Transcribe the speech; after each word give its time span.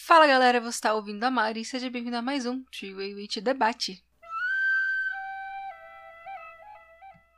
Fala 0.00 0.28
galera, 0.28 0.60
você 0.60 0.68
está 0.68 0.94
ouvindo 0.94 1.24
a 1.24 1.30
Mari 1.30 1.60
e 1.60 1.64
seja 1.64 1.90
bem-vindo 1.90 2.16
a 2.16 2.22
mais 2.22 2.46
um 2.46 2.62
Three-Way 2.66 3.16
Witch 3.16 3.38
Debate. 3.38 4.02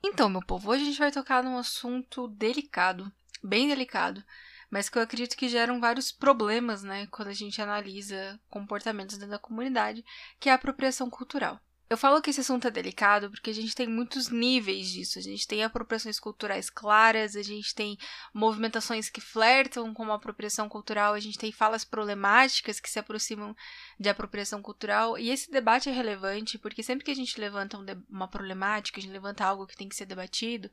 Então, 0.04 0.29
meu 0.29 0.42
povo, 0.42 0.70
hoje 0.70 0.82
a 0.82 0.84
gente 0.84 0.98
vai 0.98 1.10
tocar 1.10 1.42
num 1.42 1.56
assunto 1.56 2.28
delicado, 2.28 3.10
bem 3.42 3.66
delicado, 3.66 4.22
mas 4.70 4.90
que 4.90 4.98
eu 4.98 5.02
acredito 5.02 5.38
que 5.38 5.48
geram 5.48 5.80
vários 5.80 6.12
problemas, 6.12 6.82
né, 6.82 7.06
quando 7.06 7.28
a 7.28 7.32
gente 7.34 7.60
analisa 7.62 8.38
comportamentos 8.50 9.16
dentro 9.16 9.32
da 9.32 9.38
comunidade, 9.38 10.04
que 10.38 10.50
é 10.50 10.52
a 10.52 10.56
apropriação 10.56 11.08
cultural. 11.08 11.58
Eu 11.91 11.96
falo 11.98 12.22
que 12.22 12.30
esse 12.30 12.41
assunto 12.41 12.68
é 12.68 12.70
delicado 12.70 13.29
porque 13.29 13.50
a 13.50 13.52
gente 13.52 13.75
tem 13.75 13.88
muitos 13.88 14.29
níveis 14.29 14.93
disso. 14.93 15.18
A 15.18 15.22
gente 15.22 15.45
tem 15.45 15.64
apropriações 15.64 16.20
culturais 16.20 16.70
claras, 16.70 17.34
a 17.34 17.43
gente 17.43 17.75
tem 17.75 17.98
movimentações 18.32 19.11
que 19.11 19.20
flertam 19.20 19.93
com 19.93 20.04
uma 20.04 20.14
apropriação 20.14 20.68
cultural, 20.68 21.14
a 21.14 21.18
gente 21.18 21.36
tem 21.36 21.50
falas 21.50 21.84
problemáticas 21.84 22.79
que 22.79 22.89
se 22.89 23.00
aproximam 23.00 23.57
de 24.01 24.09
apropriação 24.09 24.63
cultural. 24.63 25.18
E 25.18 25.29
esse 25.29 25.50
debate 25.50 25.90
é 25.90 25.93
relevante 25.93 26.58
porque 26.58 26.82
sempre 26.82 27.04
que 27.04 27.11
a 27.11 27.14
gente 27.14 27.39
levanta 27.39 27.79
uma 28.08 28.27
problemática, 28.27 28.99
a 28.99 29.03
gente 29.03 29.13
levanta 29.13 29.45
algo 29.45 29.67
que 29.67 29.77
tem 29.77 29.91
que 29.91 29.95
ser 29.95 30.07
debatido, 30.07 30.71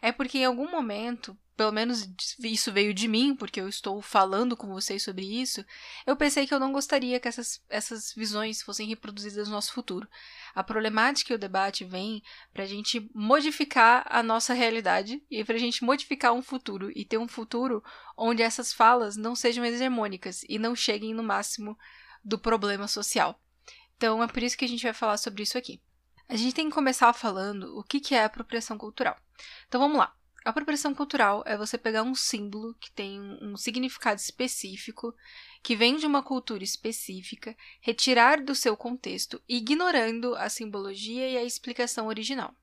é 0.00 0.10
porque 0.10 0.38
em 0.38 0.46
algum 0.46 0.70
momento 0.70 1.36
pelo 1.60 1.72
menos 1.72 2.08
isso 2.42 2.72
veio 2.72 2.94
de 2.94 3.06
mim, 3.06 3.36
porque 3.36 3.60
eu 3.60 3.68
estou 3.68 4.00
falando 4.00 4.56
com 4.56 4.66
vocês 4.68 5.02
sobre 5.02 5.26
isso, 5.26 5.62
eu 6.06 6.16
pensei 6.16 6.46
que 6.46 6.54
eu 6.54 6.58
não 6.58 6.72
gostaria 6.72 7.20
que 7.20 7.28
essas, 7.28 7.62
essas 7.68 8.14
visões 8.14 8.62
fossem 8.62 8.88
reproduzidas 8.88 9.46
no 9.46 9.56
nosso 9.56 9.74
futuro. 9.74 10.08
A 10.54 10.64
problemática 10.64 11.34
e 11.34 11.36
o 11.36 11.38
debate 11.38 11.84
vem 11.84 12.22
para 12.50 12.64
a 12.64 12.66
gente 12.66 13.10
modificar 13.14 14.06
a 14.08 14.22
nossa 14.22 14.54
realidade 14.54 15.22
e 15.30 15.44
para 15.44 15.56
a 15.56 15.58
gente 15.58 15.84
modificar 15.84 16.32
um 16.32 16.40
futuro 16.40 16.90
e 16.96 17.04
ter 17.04 17.18
um 17.18 17.28
futuro 17.28 17.84
onde 18.16 18.42
essas 18.42 18.72
falas 18.72 19.14
não 19.14 19.36
sejam 19.36 19.62
hegemônicas 19.62 20.42
e 20.48 20.58
não 20.58 20.74
cheguem 20.74 21.12
no 21.12 21.22
máximo 21.22 21.76
do 22.24 22.38
problema 22.38 22.88
social. 22.88 23.40
Então 23.96 24.22
é 24.22 24.26
por 24.26 24.42
isso 24.42 24.56
que 24.56 24.64
a 24.64 24.68
gente 24.68 24.82
vai 24.82 24.92
falar 24.92 25.16
sobre 25.16 25.42
isso 25.42 25.58
aqui. 25.58 25.80
A 26.28 26.36
gente 26.36 26.54
tem 26.54 26.68
que 26.68 26.74
começar 26.74 27.12
falando 27.12 27.76
o 27.76 27.82
que 27.82 28.14
é 28.14 28.24
apropriação 28.24 28.78
cultural. 28.78 29.16
Então 29.66 29.80
vamos 29.80 29.98
lá. 29.98 30.14
A 30.44 30.50
apropriação 30.50 30.94
cultural 30.94 31.42
é 31.44 31.56
você 31.56 31.76
pegar 31.76 32.02
um 32.02 32.14
símbolo 32.14 32.74
que 32.80 32.90
tem 32.92 33.20
um 33.20 33.56
significado 33.56 34.18
específico, 34.18 35.14
que 35.62 35.76
vem 35.76 35.96
de 35.96 36.06
uma 36.06 36.22
cultura 36.22 36.64
específica, 36.64 37.54
retirar 37.80 38.42
do 38.42 38.54
seu 38.54 38.74
contexto, 38.74 39.42
ignorando 39.46 40.34
a 40.36 40.48
simbologia 40.48 41.28
e 41.28 41.36
a 41.36 41.44
explicação 41.44 42.06
original. 42.06 42.54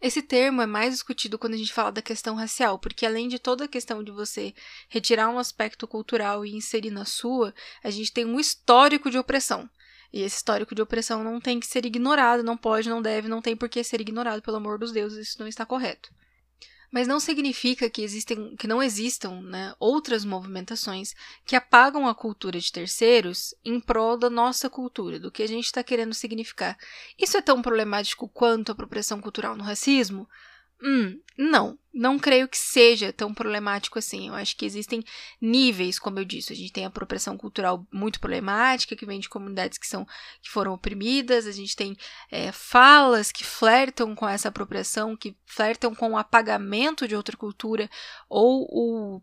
Esse 0.00 0.22
termo 0.22 0.62
é 0.62 0.66
mais 0.66 0.94
discutido 0.94 1.38
quando 1.38 1.54
a 1.54 1.56
gente 1.56 1.72
fala 1.72 1.92
da 1.92 2.02
questão 2.02 2.34
racial, 2.34 2.78
porque 2.78 3.06
além 3.06 3.28
de 3.28 3.38
toda 3.38 3.64
a 3.64 3.68
questão 3.68 4.02
de 4.02 4.10
você 4.10 4.54
retirar 4.88 5.28
um 5.28 5.38
aspecto 5.38 5.86
cultural 5.86 6.44
e 6.44 6.54
inserir 6.54 6.90
na 6.90 7.04
sua, 7.04 7.54
a 7.82 7.90
gente 7.90 8.12
tem 8.12 8.24
um 8.24 8.40
histórico 8.40 9.10
de 9.10 9.18
opressão. 9.18 9.68
E 10.12 10.22
esse 10.22 10.36
histórico 10.36 10.74
de 10.74 10.82
opressão 10.82 11.24
não 11.24 11.40
tem 11.40 11.58
que 11.58 11.66
ser 11.66 11.86
ignorado, 11.86 12.42
não 12.42 12.56
pode, 12.56 12.88
não 12.88 13.00
deve, 13.00 13.28
não 13.28 13.40
tem 13.40 13.56
por 13.56 13.68
que 13.68 13.82
ser 13.82 14.00
ignorado, 14.00 14.42
pelo 14.42 14.58
amor 14.58 14.78
dos 14.78 14.92
deuses, 14.92 15.28
isso 15.28 15.40
não 15.40 15.46
está 15.46 15.64
correto. 15.64 16.10
Mas 16.92 17.08
não 17.08 17.18
significa 17.18 17.88
que, 17.88 18.02
existem, 18.02 18.54
que 18.54 18.68
não 18.68 18.82
existam 18.82 19.40
né, 19.40 19.74
outras 19.80 20.26
movimentações 20.26 21.14
que 21.46 21.56
apagam 21.56 22.06
a 22.06 22.14
cultura 22.14 22.60
de 22.60 22.70
terceiros 22.70 23.54
em 23.64 23.80
prol 23.80 24.18
da 24.18 24.28
nossa 24.28 24.68
cultura, 24.68 25.18
do 25.18 25.32
que 25.32 25.42
a 25.42 25.48
gente 25.48 25.64
está 25.64 25.82
querendo 25.82 26.12
significar. 26.12 26.76
Isso 27.18 27.38
é 27.38 27.40
tão 27.40 27.62
problemático 27.62 28.28
quanto 28.28 28.68
a 28.68 28.72
apropriação 28.74 29.22
cultural 29.22 29.56
no 29.56 29.64
racismo? 29.64 30.28
Hum, 30.84 31.20
não, 31.38 31.78
não 31.94 32.18
creio 32.18 32.48
que 32.48 32.58
seja 32.58 33.12
tão 33.12 33.32
problemático 33.32 33.98
assim. 33.98 34.28
Eu 34.28 34.34
acho 34.34 34.56
que 34.56 34.66
existem 34.66 35.04
níveis, 35.40 35.98
como 35.98 36.18
eu 36.18 36.24
disse. 36.24 36.52
A 36.52 36.56
gente 36.56 36.72
tem 36.72 36.84
a 36.84 36.88
apropriação 36.88 37.36
cultural 37.38 37.86
muito 37.92 38.18
problemática, 38.18 38.96
que 38.96 39.06
vem 39.06 39.20
de 39.20 39.28
comunidades 39.28 39.78
que, 39.78 39.86
são, 39.86 40.04
que 40.42 40.50
foram 40.50 40.72
oprimidas, 40.72 41.46
a 41.46 41.52
gente 41.52 41.76
tem 41.76 41.96
é, 42.30 42.50
falas 42.50 43.30
que 43.30 43.44
flertam 43.44 44.14
com 44.14 44.28
essa 44.28 44.48
apropriação, 44.48 45.16
que 45.16 45.36
flertam 45.46 45.94
com 45.94 46.10
o 46.10 46.18
apagamento 46.18 47.06
de 47.06 47.14
outra 47.14 47.36
cultura, 47.36 47.88
ou 48.28 48.66
o 48.68 49.22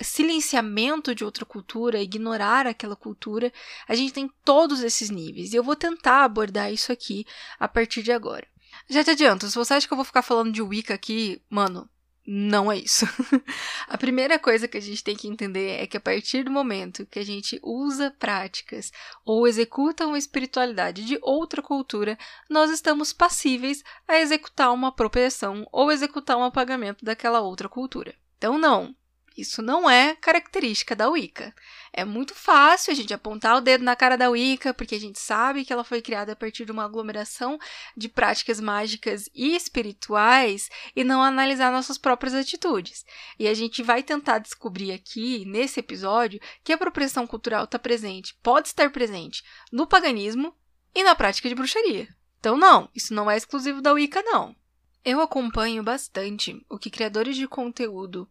silenciamento 0.00 1.14
de 1.14 1.24
outra 1.24 1.44
cultura, 1.44 2.00
ignorar 2.00 2.66
aquela 2.66 2.96
cultura. 2.96 3.52
A 3.86 3.94
gente 3.94 4.12
tem 4.12 4.30
todos 4.44 4.82
esses 4.82 5.10
níveis. 5.10 5.52
E 5.52 5.56
eu 5.56 5.62
vou 5.62 5.76
tentar 5.76 6.24
abordar 6.24 6.72
isso 6.72 6.92
aqui 6.92 7.26
a 7.58 7.68
partir 7.68 8.02
de 8.02 8.12
agora. 8.12 8.46
Já 8.88 9.04
te 9.04 9.10
adianto, 9.10 9.48
se 9.48 9.54
você 9.54 9.74
acha 9.74 9.86
que 9.86 9.92
eu 9.92 9.96
vou 9.96 10.04
ficar 10.04 10.22
falando 10.22 10.52
de 10.52 10.62
Wicca 10.62 10.94
aqui, 10.94 11.42
mano, 11.50 11.88
não 12.26 12.70
é 12.70 12.76
isso. 12.76 13.06
a 13.88 13.96
primeira 13.96 14.38
coisa 14.38 14.68
que 14.68 14.76
a 14.76 14.80
gente 14.80 15.02
tem 15.02 15.16
que 15.16 15.26
entender 15.26 15.82
é 15.82 15.86
que 15.86 15.96
a 15.96 16.00
partir 16.00 16.42
do 16.42 16.50
momento 16.50 17.06
que 17.06 17.18
a 17.18 17.24
gente 17.24 17.58
usa 17.62 18.14
práticas 18.18 18.92
ou 19.24 19.48
executa 19.48 20.06
uma 20.06 20.18
espiritualidade 20.18 21.04
de 21.04 21.18
outra 21.22 21.62
cultura, 21.62 22.18
nós 22.48 22.70
estamos 22.70 23.14
passíveis 23.14 23.82
a 24.06 24.18
executar 24.18 24.72
uma 24.72 24.88
apropriação 24.88 25.66
ou 25.72 25.90
executar 25.90 26.36
um 26.36 26.44
apagamento 26.44 27.02
daquela 27.02 27.40
outra 27.40 27.68
cultura. 27.68 28.14
Então, 28.36 28.58
não, 28.58 28.94
isso 29.38 29.62
não 29.62 29.88
é 29.88 30.16
característica 30.16 30.96
da 30.96 31.08
Wicca. 31.08 31.54
É 31.92 32.04
muito 32.04 32.34
fácil 32.34 32.92
a 32.92 32.96
gente 32.96 33.14
apontar 33.14 33.56
o 33.56 33.60
dedo 33.60 33.84
na 33.84 33.94
cara 33.94 34.16
da 34.16 34.28
Wicca, 34.28 34.74
porque 34.74 34.96
a 34.96 35.00
gente 35.00 35.20
sabe 35.20 35.64
que 35.64 35.72
ela 35.72 35.84
foi 35.84 36.02
criada 36.02 36.32
a 36.32 36.36
partir 36.36 36.64
de 36.64 36.72
uma 36.72 36.84
aglomeração 36.84 37.56
de 37.96 38.08
práticas 38.08 38.58
mágicas 38.58 39.30
e 39.32 39.54
espirituais 39.54 40.68
e 40.96 41.04
não 41.04 41.22
analisar 41.22 41.70
nossas 41.70 41.96
próprias 41.96 42.34
atitudes. 42.34 43.04
E 43.38 43.46
a 43.46 43.54
gente 43.54 43.80
vai 43.80 44.02
tentar 44.02 44.38
descobrir 44.38 44.90
aqui, 44.90 45.44
nesse 45.46 45.78
episódio, 45.78 46.40
que 46.64 46.72
a 46.72 46.74
apropriação 46.74 47.24
cultural 47.24 47.62
está 47.62 47.78
presente, 47.78 48.36
pode 48.42 48.68
estar 48.68 48.90
presente 48.90 49.44
no 49.70 49.86
paganismo 49.86 50.52
e 50.92 51.04
na 51.04 51.14
prática 51.14 51.48
de 51.48 51.54
bruxaria. 51.54 52.08
Então, 52.40 52.56
não, 52.56 52.88
isso 52.92 53.14
não 53.14 53.30
é 53.30 53.36
exclusivo 53.36 53.80
da 53.80 53.92
Wicca, 53.92 54.20
não. 54.22 54.56
Eu 55.04 55.20
acompanho 55.20 55.82
bastante 55.82 56.60
o 56.68 56.76
que 56.76 56.90
criadores 56.90 57.36
de 57.36 57.46
conteúdo 57.46 58.28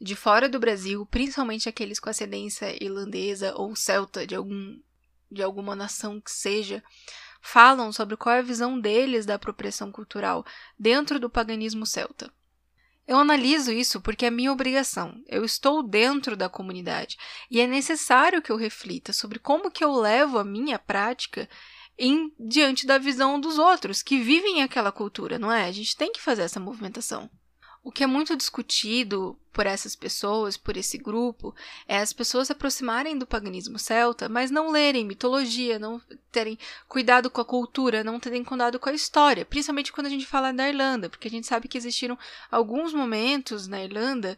de 0.00 0.16
fora 0.16 0.48
do 0.48 0.58
Brasil, 0.58 1.04
principalmente 1.06 1.68
aqueles 1.68 2.00
com 2.00 2.08
ascendência 2.08 2.82
irlandesa 2.82 3.54
ou 3.54 3.76
celta 3.76 4.26
de, 4.26 4.34
algum, 4.34 4.78
de 5.30 5.42
alguma 5.42 5.76
nação 5.76 6.20
que 6.20 6.30
seja, 6.30 6.82
falam 7.40 7.92
sobre 7.92 8.16
qual 8.16 8.36
é 8.36 8.38
a 8.38 8.42
visão 8.42 8.80
deles 8.80 9.26
da 9.26 9.34
apropriação 9.34 9.92
cultural 9.92 10.44
dentro 10.78 11.20
do 11.20 11.28
paganismo 11.28 11.84
celta. 11.84 12.32
Eu 13.06 13.18
analiso 13.18 13.72
isso 13.72 14.00
porque 14.00 14.26
é 14.26 14.30
minha 14.30 14.52
obrigação. 14.52 15.20
Eu 15.26 15.44
estou 15.44 15.82
dentro 15.82 16.36
da 16.36 16.48
comunidade 16.48 17.18
e 17.50 17.60
é 17.60 17.66
necessário 17.66 18.40
que 18.40 18.52
eu 18.52 18.56
reflita 18.56 19.12
sobre 19.12 19.38
como 19.38 19.70
que 19.70 19.82
eu 19.82 19.92
levo 19.92 20.38
a 20.38 20.44
minha 20.44 20.78
prática 20.78 21.48
em 21.98 22.32
diante 22.38 22.86
da 22.86 22.98
visão 22.98 23.38
dos 23.38 23.58
outros 23.58 24.02
que 24.02 24.20
vivem 24.20 24.62
aquela 24.62 24.92
cultura, 24.92 25.38
não 25.38 25.52
é? 25.52 25.64
A 25.64 25.72
gente 25.72 25.96
tem 25.96 26.12
que 26.12 26.20
fazer 26.20 26.42
essa 26.42 26.60
movimentação. 26.60 27.28
O 27.82 27.90
que 27.90 28.04
é 28.04 28.06
muito 28.06 28.36
discutido 28.36 29.38
por 29.52 29.66
essas 29.66 29.96
pessoas, 29.96 30.56
por 30.56 30.76
esse 30.76 30.98
grupo, 30.98 31.54
é 31.88 31.98
as 31.98 32.12
pessoas 32.12 32.46
se 32.46 32.52
aproximarem 32.52 33.16
do 33.16 33.26
paganismo 33.26 33.78
celta, 33.78 34.28
mas 34.28 34.50
não 34.50 34.70
lerem 34.70 35.04
mitologia, 35.04 35.78
não 35.78 36.00
terem 36.30 36.58
cuidado 36.86 37.30
com 37.30 37.40
a 37.40 37.44
cultura, 37.44 38.04
não 38.04 38.20
terem 38.20 38.44
cuidado 38.44 38.78
com 38.78 38.90
a 38.90 38.94
história, 38.94 39.46
principalmente 39.46 39.92
quando 39.92 40.08
a 40.08 40.10
gente 40.10 40.26
fala 40.26 40.52
da 40.52 40.68
Irlanda, 40.68 41.08
porque 41.08 41.28
a 41.28 41.30
gente 41.30 41.46
sabe 41.46 41.68
que 41.68 41.78
existiram 41.78 42.18
alguns 42.50 42.92
momentos 42.92 43.66
na 43.66 43.82
Irlanda 43.82 44.36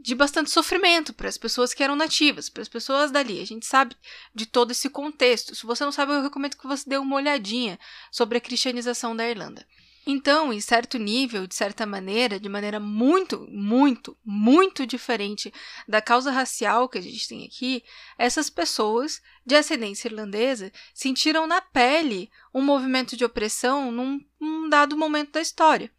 de 0.00 0.14
bastante 0.14 0.50
sofrimento 0.50 1.12
para 1.12 1.28
as 1.28 1.36
pessoas 1.36 1.74
que 1.74 1.82
eram 1.82 1.94
nativas, 1.94 2.48
para 2.48 2.62
as 2.62 2.68
pessoas 2.68 3.10
dali. 3.10 3.40
A 3.40 3.46
gente 3.46 3.66
sabe 3.66 3.96
de 4.34 4.46
todo 4.46 4.70
esse 4.70 4.88
contexto. 4.88 5.54
Se 5.54 5.66
você 5.66 5.84
não 5.84 5.92
sabe, 5.92 6.12
eu 6.12 6.22
recomendo 6.22 6.56
que 6.56 6.66
você 6.66 6.88
dê 6.88 6.96
uma 6.96 7.16
olhadinha 7.16 7.78
sobre 8.10 8.38
a 8.38 8.40
cristianização 8.40 9.14
da 9.14 9.28
Irlanda. 9.28 9.66
Então, 10.12 10.52
em 10.52 10.60
certo 10.60 10.98
nível, 10.98 11.46
de 11.46 11.54
certa 11.54 11.86
maneira, 11.86 12.40
de 12.40 12.48
maneira 12.48 12.80
muito, 12.80 13.46
muito, 13.48 14.18
muito 14.24 14.84
diferente 14.84 15.52
da 15.86 16.02
causa 16.02 16.32
racial 16.32 16.88
que 16.88 16.98
a 16.98 17.00
gente 17.00 17.28
tem 17.28 17.44
aqui, 17.46 17.84
essas 18.18 18.50
pessoas 18.50 19.22
de 19.46 19.54
ascendência 19.54 20.08
irlandesa 20.08 20.72
sentiram 20.92 21.46
na 21.46 21.60
pele 21.60 22.28
um 22.52 22.60
movimento 22.60 23.16
de 23.16 23.24
opressão 23.24 23.92
num, 23.92 24.20
num 24.40 24.68
dado 24.68 24.96
momento 24.96 25.30
da 25.30 25.40
história. 25.40 25.92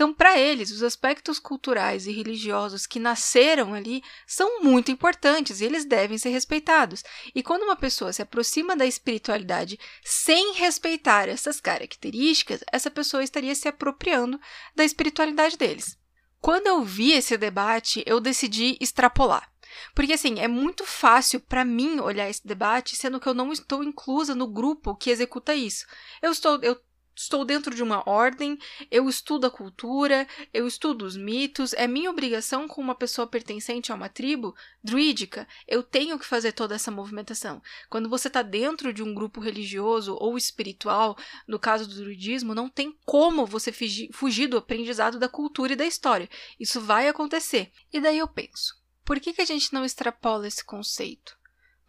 Então, 0.00 0.14
para 0.14 0.38
eles, 0.38 0.70
os 0.70 0.82
aspectos 0.82 1.38
culturais 1.38 2.06
e 2.06 2.10
religiosos 2.10 2.86
que 2.86 2.98
nasceram 2.98 3.74
ali 3.74 4.02
são 4.26 4.62
muito 4.62 4.90
importantes 4.90 5.60
e 5.60 5.66
eles 5.66 5.84
devem 5.84 6.16
ser 6.16 6.30
respeitados. 6.30 7.04
E 7.34 7.42
quando 7.42 7.64
uma 7.64 7.76
pessoa 7.76 8.10
se 8.10 8.22
aproxima 8.22 8.74
da 8.74 8.86
espiritualidade 8.86 9.78
sem 10.02 10.54
respeitar 10.54 11.28
essas 11.28 11.60
características, 11.60 12.64
essa 12.72 12.90
pessoa 12.90 13.22
estaria 13.22 13.54
se 13.54 13.68
apropriando 13.68 14.40
da 14.74 14.86
espiritualidade 14.86 15.58
deles. 15.58 15.98
Quando 16.40 16.68
eu 16.68 16.82
vi 16.82 17.12
esse 17.12 17.36
debate, 17.36 18.02
eu 18.06 18.20
decidi 18.20 18.78
extrapolar. 18.80 19.52
Porque 19.94 20.14
assim, 20.14 20.40
é 20.40 20.48
muito 20.48 20.86
fácil 20.86 21.40
para 21.40 21.62
mim 21.62 22.00
olhar 22.00 22.30
esse 22.30 22.46
debate, 22.46 22.96
sendo 22.96 23.20
que 23.20 23.28
eu 23.28 23.34
não 23.34 23.52
estou 23.52 23.84
inclusa 23.84 24.34
no 24.34 24.48
grupo 24.48 24.96
que 24.96 25.10
executa 25.10 25.54
isso. 25.54 25.84
Eu 26.22 26.32
estou 26.32 26.58
eu 26.62 26.80
estou 27.20 27.44
dentro 27.44 27.74
de 27.74 27.82
uma 27.82 28.02
ordem, 28.08 28.58
eu 28.90 29.06
estudo 29.06 29.46
a 29.46 29.50
cultura, 29.50 30.26
eu 30.54 30.66
estudo 30.66 31.04
os 31.04 31.16
mitos, 31.16 31.74
é 31.74 31.86
minha 31.86 32.10
obrigação 32.10 32.66
como 32.66 32.88
uma 32.88 32.94
pessoa 32.94 33.26
pertencente 33.26 33.92
a 33.92 33.94
uma 33.94 34.08
tribo 34.08 34.54
druídica, 34.82 35.46
eu 35.68 35.82
tenho 35.82 36.18
que 36.18 36.24
fazer 36.24 36.52
toda 36.52 36.74
essa 36.74 36.90
movimentação. 36.90 37.60
Quando 37.90 38.08
você 38.08 38.28
está 38.28 38.40
dentro 38.40 38.90
de 38.90 39.02
um 39.02 39.12
grupo 39.12 39.38
religioso 39.38 40.16
ou 40.18 40.38
espiritual, 40.38 41.16
no 41.46 41.58
caso 41.58 41.86
do 41.86 41.94
druidismo, 41.94 42.54
não 42.54 42.70
tem 42.70 42.98
como 43.04 43.44
você 43.44 43.70
fugir 44.12 44.46
do 44.46 44.56
aprendizado 44.56 45.18
da 45.18 45.28
cultura 45.28 45.74
e 45.74 45.76
da 45.76 45.84
história. 45.84 46.28
Isso 46.58 46.80
vai 46.80 47.06
acontecer. 47.06 47.70
E 47.92 48.00
daí 48.00 48.16
eu 48.16 48.28
penso, 48.28 48.74
por 49.04 49.20
que, 49.20 49.34
que 49.34 49.42
a 49.42 49.46
gente 49.46 49.74
não 49.74 49.84
extrapola 49.84 50.48
esse 50.48 50.64
conceito? 50.64 51.38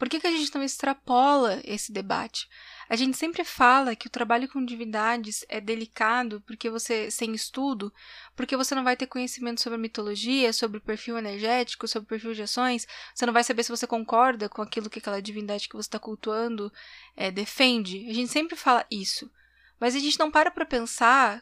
Por 0.01 0.09
que, 0.09 0.19
que 0.19 0.25
a 0.25 0.31
gente 0.31 0.53
não 0.55 0.63
extrapola 0.63 1.61
esse 1.63 1.91
debate? 1.91 2.49
A 2.91 2.97
gente 2.97 3.15
sempre 3.15 3.45
fala 3.45 3.95
que 3.95 4.07
o 4.07 4.09
trabalho 4.09 4.49
com 4.49 4.65
divindades 4.65 5.45
é 5.47 5.61
delicado 5.61 6.43
porque 6.45 6.69
você, 6.69 7.09
sem 7.09 7.33
estudo, 7.33 7.89
porque 8.35 8.57
você 8.57 8.75
não 8.75 8.83
vai 8.83 8.97
ter 8.97 9.07
conhecimento 9.07 9.61
sobre 9.61 9.79
mitologia, 9.79 10.51
sobre 10.51 10.77
o 10.77 10.81
perfil 10.81 11.17
energético, 11.17 11.87
sobre 11.87 12.03
o 12.03 12.09
perfil 12.09 12.33
de 12.33 12.41
ações, 12.41 12.85
você 13.15 13.25
não 13.25 13.31
vai 13.31 13.45
saber 13.45 13.63
se 13.63 13.69
você 13.69 13.87
concorda 13.87 14.49
com 14.49 14.61
aquilo 14.61 14.89
que 14.89 14.99
aquela 14.99 15.21
divindade 15.21 15.69
que 15.69 15.75
você 15.77 15.87
está 15.87 15.97
cultuando 15.97 16.69
é, 17.15 17.31
defende. 17.31 18.09
A 18.09 18.13
gente 18.13 18.29
sempre 18.29 18.57
fala 18.57 18.85
isso. 18.91 19.31
Mas 19.79 19.95
a 19.95 19.99
gente 19.99 20.19
não 20.19 20.29
para 20.29 20.51
para 20.51 20.65
pensar 20.65 21.41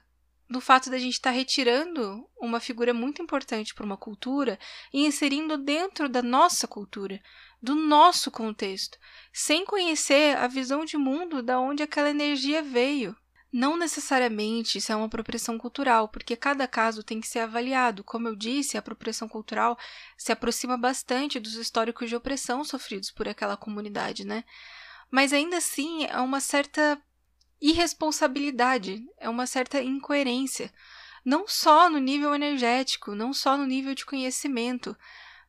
no 0.50 0.60
fato 0.60 0.90
da 0.90 0.98
gente 0.98 1.14
estar 1.14 1.30
tá 1.30 1.36
retirando 1.36 2.28
uma 2.40 2.60
figura 2.60 2.94
muito 2.94 3.22
importante 3.22 3.74
para 3.74 3.86
uma 3.86 3.98
cultura 3.98 4.58
e 4.92 5.06
inserindo 5.06 5.58
dentro 5.58 6.10
da 6.10 6.24
nossa 6.24 6.68
cultura 6.68 7.22
do 7.62 7.76
nosso 7.76 8.32
contexto, 8.32 8.98
sem 9.34 9.66
conhecer 9.66 10.38
a 10.38 10.48
visão 10.48 10.86
de 10.86 10.98
mundo 10.98 11.44
da 11.44 11.60
onde 11.60 11.84
aquela 11.84 12.10
energia 12.10 12.64
veio. 12.64 13.16
Não 13.52 13.76
necessariamente 13.76 14.78
isso 14.78 14.92
é 14.92 14.96
uma 14.96 15.08
apropriação 15.08 15.58
cultural, 15.58 16.08
porque 16.08 16.36
cada 16.36 16.68
caso 16.68 17.04
tem 17.04 17.20
que 17.20 17.28
ser 17.28 17.40
avaliado. 17.40 18.04
Como 18.04 18.28
eu 18.28 18.36
disse, 18.36 18.78
a 18.78 18.80
apropriação 18.80 19.28
cultural 19.28 19.78
se 20.18 20.32
aproxima 20.32 20.78
bastante 20.78 21.40
dos 21.40 21.56
históricos 21.56 22.10
de 22.10 22.16
opressão 22.16 22.64
sofridos 22.64 23.10
por 23.10 23.28
aquela 23.28 23.58
comunidade, 23.58 24.24
né? 24.24 24.44
Mas 25.10 25.34
ainda 25.34 25.58
assim 25.58 26.06
é 26.06 26.20
uma 26.20 26.40
certa 26.40 27.02
irresponsabilidade, 27.62 29.04
é 29.18 29.30
uma 29.30 29.46
certa 29.46 29.82
incoerência, 29.82 30.72
não 31.24 31.48
só 31.48 31.90
no 31.90 32.00
nível 32.00 32.34
energético, 32.34 33.14
não 33.14 33.34
só 33.34 33.58
no 33.58 33.66
nível 33.66 33.94
de 33.94 34.06
conhecimento, 34.06 34.96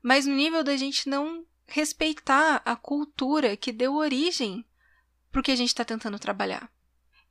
mas 0.03 0.27
no 0.27 0.35
nível 0.35 0.65
da 0.65 0.77
gente 0.77 1.09
não 1.09 1.45
respeitar 1.67 2.61
a 2.65 2.75
cultura 2.75 3.57
que 3.57 3.73
deu 3.73 3.95
origem 3.95 4.65
para 5.31 5.41
o 5.41 5.43
que 5.43 5.53
a 5.53 5.57
gente 5.57 5.69
está 5.69 5.85
tentando 5.85 6.19
trabalhar. 6.19 6.69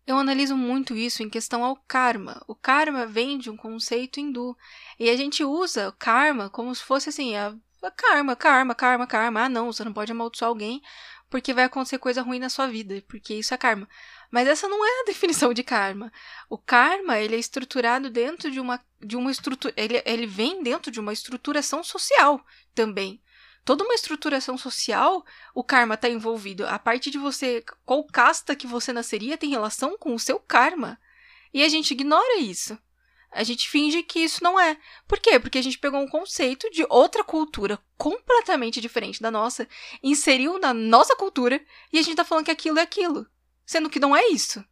Eu 0.07 0.17
analiso 0.17 0.55
muito 0.55 0.95
isso 0.95 1.21
em 1.21 1.29
questão 1.29 1.63
ao 1.63 1.75
karma. 1.75 2.41
O 2.47 2.55
karma 2.55 3.05
vem 3.05 3.37
de 3.37 3.49
um 3.49 3.57
conceito 3.57 4.19
hindu. 4.19 4.57
E 4.97 5.09
a 5.09 5.15
gente 5.15 5.43
usa 5.43 5.93
karma 5.99 6.49
como 6.49 6.73
se 6.73 6.81
fosse 6.81 7.09
assim, 7.09 7.35
a, 7.35 7.53
a 7.83 7.91
karma, 7.91 8.35
karma, 8.35 8.73
karma, 8.73 9.05
karma. 9.05 9.43
Ah, 9.43 9.49
não, 9.49 9.71
você 9.71 9.83
não 9.83 9.93
pode 9.93 10.11
amaldiçoar 10.11 10.49
alguém 10.49 10.81
porque 11.29 11.53
vai 11.53 11.65
acontecer 11.65 11.99
coisa 11.99 12.23
ruim 12.23 12.39
na 12.39 12.49
sua 12.49 12.67
vida, 12.67 13.03
porque 13.07 13.35
isso 13.35 13.53
é 13.53 13.57
karma. 13.57 13.87
Mas 14.31 14.47
essa 14.47 14.67
não 14.67 14.85
é 14.85 15.01
a 15.01 15.05
definição 15.07 15.53
de 15.53 15.63
karma. 15.63 16.11
O 16.49 16.57
karma, 16.57 17.19
ele 17.19 17.35
é 17.35 17.39
estruturado 17.39 18.09
dentro 18.09 18.49
de 18.51 18.59
uma 18.59 18.79
de 19.01 19.15
uma 19.15 19.31
estrutura, 19.31 19.73
ele, 19.77 20.03
ele 20.05 20.27
vem 20.27 20.61
dentro 20.61 20.91
de 20.91 20.99
uma 20.99 21.13
estruturação 21.13 21.81
social 21.81 22.45
também 22.75 23.21
toda 23.69 23.83
uma 23.83 23.93
estruturação 23.93 24.57
social, 24.57 25.23
o 25.53 25.63
karma 25.63 25.93
está 25.93 26.09
envolvido. 26.09 26.65
A 26.65 26.79
parte 26.79 27.11
de 27.11 27.19
você, 27.19 27.63
qual 27.85 28.03
casta 28.03 28.55
que 28.55 28.65
você 28.65 28.91
nasceria 28.91 29.37
tem 29.37 29.51
relação 29.51 29.95
com 29.95 30.15
o 30.15 30.19
seu 30.19 30.39
karma. 30.39 30.99
E 31.53 31.63
a 31.63 31.69
gente 31.69 31.91
ignora 31.91 32.39
isso. 32.39 32.75
A 33.31 33.43
gente 33.43 33.69
finge 33.69 34.01
que 34.01 34.21
isso 34.21 34.43
não 34.43 34.59
é. 34.59 34.75
Por 35.07 35.19
quê? 35.19 35.39
Porque 35.39 35.59
a 35.59 35.61
gente 35.61 35.77
pegou 35.77 35.99
um 35.99 36.07
conceito 36.07 36.67
de 36.71 36.83
outra 36.89 37.23
cultura 37.23 37.79
completamente 37.95 38.81
diferente 38.81 39.21
da 39.21 39.29
nossa, 39.29 39.67
inseriu 40.01 40.57
na 40.57 40.73
nossa 40.73 41.15
cultura 41.15 41.63
e 41.93 41.99
a 41.99 42.01
gente 42.01 42.13
está 42.13 42.25
falando 42.25 42.45
que 42.45 42.51
aquilo 42.51 42.79
é 42.79 42.81
aquilo, 42.81 43.27
sendo 43.69 43.87
que 43.87 43.99
não 43.99 44.15
é 44.15 44.29
isso. 44.29 44.65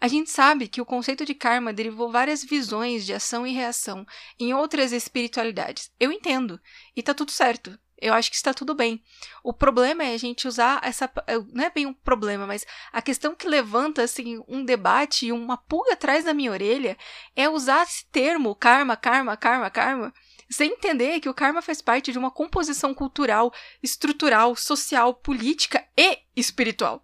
A 0.00 0.06
gente 0.06 0.30
sabe 0.30 0.68
que 0.68 0.80
o 0.80 0.86
conceito 0.86 1.26
de 1.26 1.34
karma 1.34 1.72
derivou 1.72 2.12
várias 2.12 2.44
visões 2.44 3.04
de 3.04 3.12
ação 3.12 3.44
e 3.44 3.52
reação 3.52 4.06
em 4.38 4.54
outras 4.54 4.92
espiritualidades. 4.92 5.90
Eu 5.98 6.12
entendo, 6.12 6.60
e 6.94 7.02
tá 7.02 7.12
tudo 7.12 7.32
certo. 7.32 7.76
Eu 8.00 8.14
acho 8.14 8.30
que 8.30 8.36
está 8.36 8.54
tudo 8.54 8.72
bem. 8.72 9.02
O 9.42 9.52
problema 9.52 10.04
é 10.04 10.14
a 10.14 10.18
gente 10.18 10.46
usar 10.46 10.80
essa. 10.84 11.10
Não 11.52 11.64
é 11.64 11.70
bem 11.70 11.86
um 11.86 11.92
problema, 11.92 12.46
mas 12.46 12.64
a 12.92 13.02
questão 13.02 13.34
que 13.34 13.48
levanta 13.48 14.02
assim, 14.02 14.40
um 14.46 14.64
debate 14.64 15.26
e 15.26 15.32
uma 15.32 15.56
pulga 15.56 15.94
atrás 15.94 16.24
da 16.24 16.32
minha 16.32 16.52
orelha 16.52 16.96
é 17.34 17.48
usar 17.48 17.82
esse 17.82 18.06
termo 18.06 18.54
karma, 18.54 18.96
karma, 18.96 19.36
karma, 19.36 19.68
karma, 19.68 20.14
sem 20.48 20.70
entender 20.70 21.18
que 21.18 21.28
o 21.28 21.34
karma 21.34 21.60
faz 21.60 21.82
parte 21.82 22.12
de 22.12 22.18
uma 22.18 22.30
composição 22.30 22.94
cultural, 22.94 23.52
estrutural, 23.82 24.54
social, 24.54 25.12
política 25.12 25.84
e 25.96 26.18
espiritual. 26.36 27.02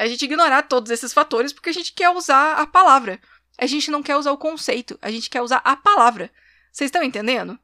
A 0.00 0.08
gente 0.08 0.24
ignorar 0.24 0.62
todos 0.62 0.90
esses 0.90 1.12
fatores 1.12 1.52
porque 1.52 1.70
a 1.70 1.74
gente 1.74 1.92
quer 1.92 2.10
usar 2.10 2.54
a 2.54 2.66
palavra. 2.66 3.20
A 3.58 3.66
gente 3.66 3.90
não 3.90 4.02
quer 4.02 4.16
usar 4.16 4.32
o 4.32 4.38
conceito, 4.38 4.98
a 5.02 5.10
gente 5.10 5.28
quer 5.28 5.42
usar 5.42 5.60
a 5.62 5.76
palavra. 5.76 6.30
Vocês 6.72 6.88
estão 6.88 7.02
entendendo? 7.02 7.58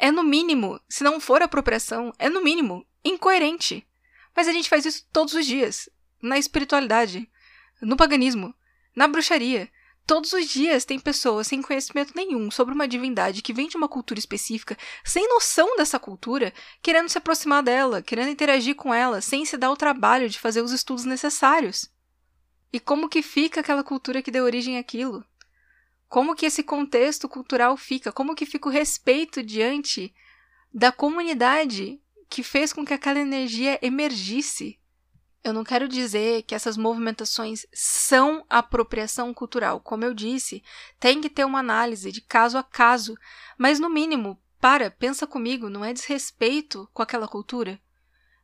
é 0.00 0.10
no 0.10 0.24
mínimo, 0.24 0.80
se 0.88 1.04
não 1.04 1.20
for 1.20 1.42
apropriação, 1.42 2.10
é 2.18 2.30
no 2.30 2.42
mínimo 2.42 2.86
incoerente. 3.04 3.86
Mas 4.34 4.48
a 4.48 4.52
gente 4.52 4.68
faz 4.68 4.86
isso 4.86 5.06
todos 5.12 5.34
os 5.34 5.44
dias, 5.44 5.90
na 6.22 6.38
espiritualidade, 6.38 7.30
no 7.82 7.98
paganismo, 7.98 8.54
na 8.96 9.06
bruxaria. 9.06 9.68
Todos 10.10 10.32
os 10.32 10.48
dias 10.48 10.84
tem 10.84 10.98
pessoas 10.98 11.46
sem 11.46 11.62
conhecimento 11.62 12.14
nenhum 12.16 12.50
sobre 12.50 12.74
uma 12.74 12.88
divindade 12.88 13.42
que 13.42 13.52
vem 13.52 13.68
de 13.68 13.76
uma 13.76 13.86
cultura 13.86 14.18
específica, 14.18 14.76
sem 15.04 15.28
noção 15.28 15.76
dessa 15.76 16.00
cultura, 16.00 16.52
querendo 16.82 17.08
se 17.08 17.16
aproximar 17.16 17.62
dela, 17.62 18.02
querendo 18.02 18.28
interagir 18.30 18.74
com 18.74 18.92
ela, 18.92 19.20
sem 19.20 19.44
se 19.44 19.56
dar 19.56 19.70
o 19.70 19.76
trabalho 19.76 20.28
de 20.28 20.40
fazer 20.40 20.62
os 20.62 20.72
estudos 20.72 21.04
necessários. 21.04 21.88
E 22.72 22.80
como 22.80 23.08
que 23.08 23.22
fica 23.22 23.60
aquela 23.60 23.84
cultura 23.84 24.20
que 24.20 24.32
deu 24.32 24.42
origem 24.42 24.78
àquilo? 24.78 25.24
Como 26.08 26.34
que 26.34 26.46
esse 26.46 26.64
contexto 26.64 27.28
cultural 27.28 27.76
fica? 27.76 28.10
Como 28.10 28.34
que 28.34 28.44
fica 28.44 28.68
o 28.68 28.72
respeito 28.72 29.44
diante 29.44 30.12
da 30.74 30.90
comunidade 30.90 32.02
que 32.28 32.42
fez 32.42 32.72
com 32.72 32.84
que 32.84 32.94
aquela 32.94 33.20
energia 33.20 33.78
emergisse? 33.80 34.79
Eu 35.42 35.54
não 35.54 35.64
quero 35.64 35.88
dizer 35.88 36.42
que 36.42 36.54
essas 36.54 36.76
movimentações 36.76 37.64
são 37.72 38.44
apropriação 38.48 39.32
cultural. 39.32 39.80
Como 39.80 40.04
eu 40.04 40.12
disse, 40.12 40.62
tem 40.98 41.20
que 41.20 41.30
ter 41.30 41.44
uma 41.44 41.60
análise 41.60 42.12
de 42.12 42.20
caso 42.20 42.58
a 42.58 42.62
caso, 42.62 43.14
mas 43.56 43.80
no 43.80 43.88
mínimo, 43.88 44.38
para, 44.60 44.90
pensa 44.90 45.26
comigo, 45.26 45.70
não 45.70 45.82
é 45.82 45.94
desrespeito 45.94 46.88
com 46.92 47.02
aquela 47.02 47.26
cultura? 47.26 47.80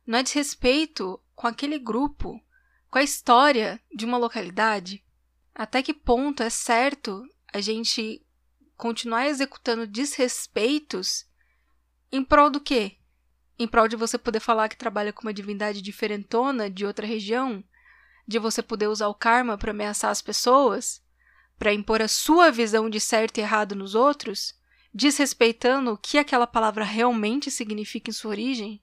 Não 0.05 0.17
é 0.17 0.23
desrespeito 0.23 1.21
com 1.35 1.45
aquele 1.45 1.77
grupo, 1.77 2.41
com 2.89 2.97
a 2.97 3.03
história 3.03 3.79
de 3.93 4.03
uma 4.03 4.17
localidade? 4.17 5.05
Até 5.53 5.83
que 5.83 5.93
ponto 5.93 6.41
é 6.41 6.49
certo 6.49 7.23
a 7.53 7.61
gente 7.61 8.25
continuar 8.75 9.27
executando 9.27 9.85
desrespeitos 9.85 11.27
em 12.11 12.23
prol 12.23 12.49
do 12.49 12.59
quê? 12.59 12.97
Em 13.59 13.67
prol 13.67 13.87
de 13.87 13.95
você 13.95 14.17
poder 14.17 14.39
falar 14.39 14.69
que 14.69 14.77
trabalha 14.77 15.11
com 15.11 15.23
uma 15.23 15.33
divindade 15.33 15.81
diferentona 15.81 16.69
de 16.69 16.85
outra 16.85 17.07
região? 17.07 17.63
De 18.27 18.37
você 18.37 18.61
poder 18.61 18.87
usar 18.87 19.07
o 19.07 19.15
karma 19.15 19.57
para 19.57 19.71
ameaçar 19.71 20.11
as 20.11 20.21
pessoas? 20.21 21.01
Para 21.57 21.73
impor 21.73 22.01
a 22.01 22.07
sua 22.07 22.51
visão 22.51 22.89
de 22.89 22.99
certo 22.99 23.39
e 23.39 23.41
errado 23.41 23.73
nos 23.73 23.95
outros? 23.95 24.53
Desrespeitando 24.93 25.91
o 25.91 25.97
que 25.97 26.19
aquela 26.19 26.45
palavra 26.45 26.83
realmente 26.83 27.49
significa 27.49 28.11
em 28.11 28.13
sua 28.13 28.31
origem? 28.31 28.81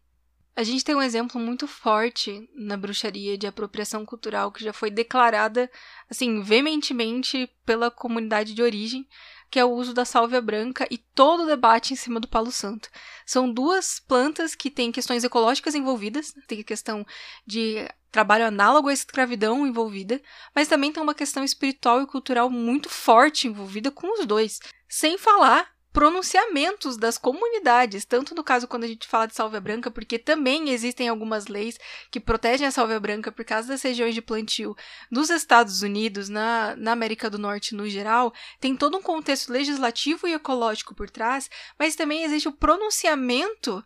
A 0.56 0.62
gente 0.62 0.84
tem 0.84 0.94
um 0.94 1.02
exemplo 1.02 1.40
muito 1.40 1.66
forte 1.66 2.48
na 2.54 2.76
bruxaria 2.76 3.36
de 3.36 3.46
apropriação 3.46 4.06
cultural 4.06 4.52
que 4.52 4.62
já 4.62 4.72
foi 4.72 4.88
declarada, 4.88 5.68
assim, 6.08 6.42
veementemente 6.42 7.50
pela 7.66 7.90
comunidade 7.90 8.54
de 8.54 8.62
origem, 8.62 9.06
que 9.54 9.60
é 9.60 9.64
o 9.64 9.70
uso 9.70 9.94
da 9.94 10.04
sálvia 10.04 10.40
branca 10.40 10.84
e 10.90 10.98
todo 10.98 11.44
o 11.44 11.46
debate 11.46 11.92
em 11.92 11.96
cima 11.96 12.18
do 12.18 12.26
palo 12.26 12.50
santo. 12.50 12.88
São 13.24 13.48
duas 13.48 14.00
plantas 14.00 14.52
que 14.52 14.68
têm 14.68 14.90
questões 14.90 15.22
ecológicas 15.22 15.76
envolvidas, 15.76 16.34
tem 16.48 16.60
questão 16.64 17.06
de 17.46 17.88
trabalho 18.10 18.46
análogo 18.46 18.88
à 18.88 18.92
escravidão 18.92 19.64
envolvida, 19.64 20.20
mas 20.52 20.66
também 20.66 20.90
tem 20.90 21.00
uma 21.00 21.14
questão 21.14 21.44
espiritual 21.44 22.02
e 22.02 22.06
cultural 22.08 22.50
muito 22.50 22.88
forte 22.88 23.46
envolvida 23.46 23.92
com 23.92 24.18
os 24.18 24.26
dois. 24.26 24.58
Sem 24.88 25.16
falar 25.16 25.73
pronunciamentos 25.94 26.96
das 26.96 27.16
comunidades, 27.16 28.04
tanto 28.04 28.34
no 28.34 28.42
caso 28.42 28.66
quando 28.66 28.82
a 28.82 28.88
gente 28.88 29.06
fala 29.06 29.28
de 29.28 29.34
salvia 29.36 29.60
branca, 29.60 29.92
porque 29.92 30.18
também 30.18 30.70
existem 30.70 31.08
algumas 31.08 31.46
leis 31.46 31.78
que 32.10 32.18
protegem 32.18 32.66
a 32.66 32.72
salvia 32.72 32.98
branca 32.98 33.30
por 33.30 33.44
causa 33.44 33.68
das 33.68 33.80
regiões 33.80 34.12
de 34.12 34.20
plantio 34.20 34.76
nos 35.08 35.30
Estados 35.30 35.82
Unidos, 35.82 36.28
na, 36.28 36.74
na 36.74 36.90
América 36.90 37.30
do 37.30 37.38
Norte 37.38 37.76
no 37.76 37.88
geral, 37.88 38.34
tem 38.58 38.74
todo 38.74 38.98
um 38.98 39.02
contexto 39.02 39.52
legislativo 39.52 40.26
e 40.26 40.32
ecológico 40.32 40.96
por 40.96 41.08
trás, 41.08 41.48
mas 41.78 41.94
também 41.94 42.24
existe 42.24 42.48
o 42.48 42.52
pronunciamento 42.52 43.82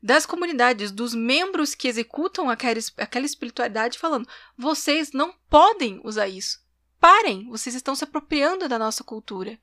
das 0.00 0.24
comunidades, 0.24 0.92
dos 0.92 1.12
membros 1.12 1.74
que 1.74 1.88
executam 1.88 2.48
aquela, 2.48 2.78
aquela 2.98 3.26
espiritualidade, 3.26 3.98
falando: 3.98 4.28
vocês 4.56 5.10
não 5.10 5.34
podem 5.50 6.00
usar 6.04 6.28
isso. 6.28 6.60
parem, 7.00 7.48
vocês 7.48 7.74
estão 7.74 7.96
se 7.96 8.04
apropriando 8.04 8.68
da 8.68 8.78
nossa 8.78 9.02
cultura. 9.02 9.58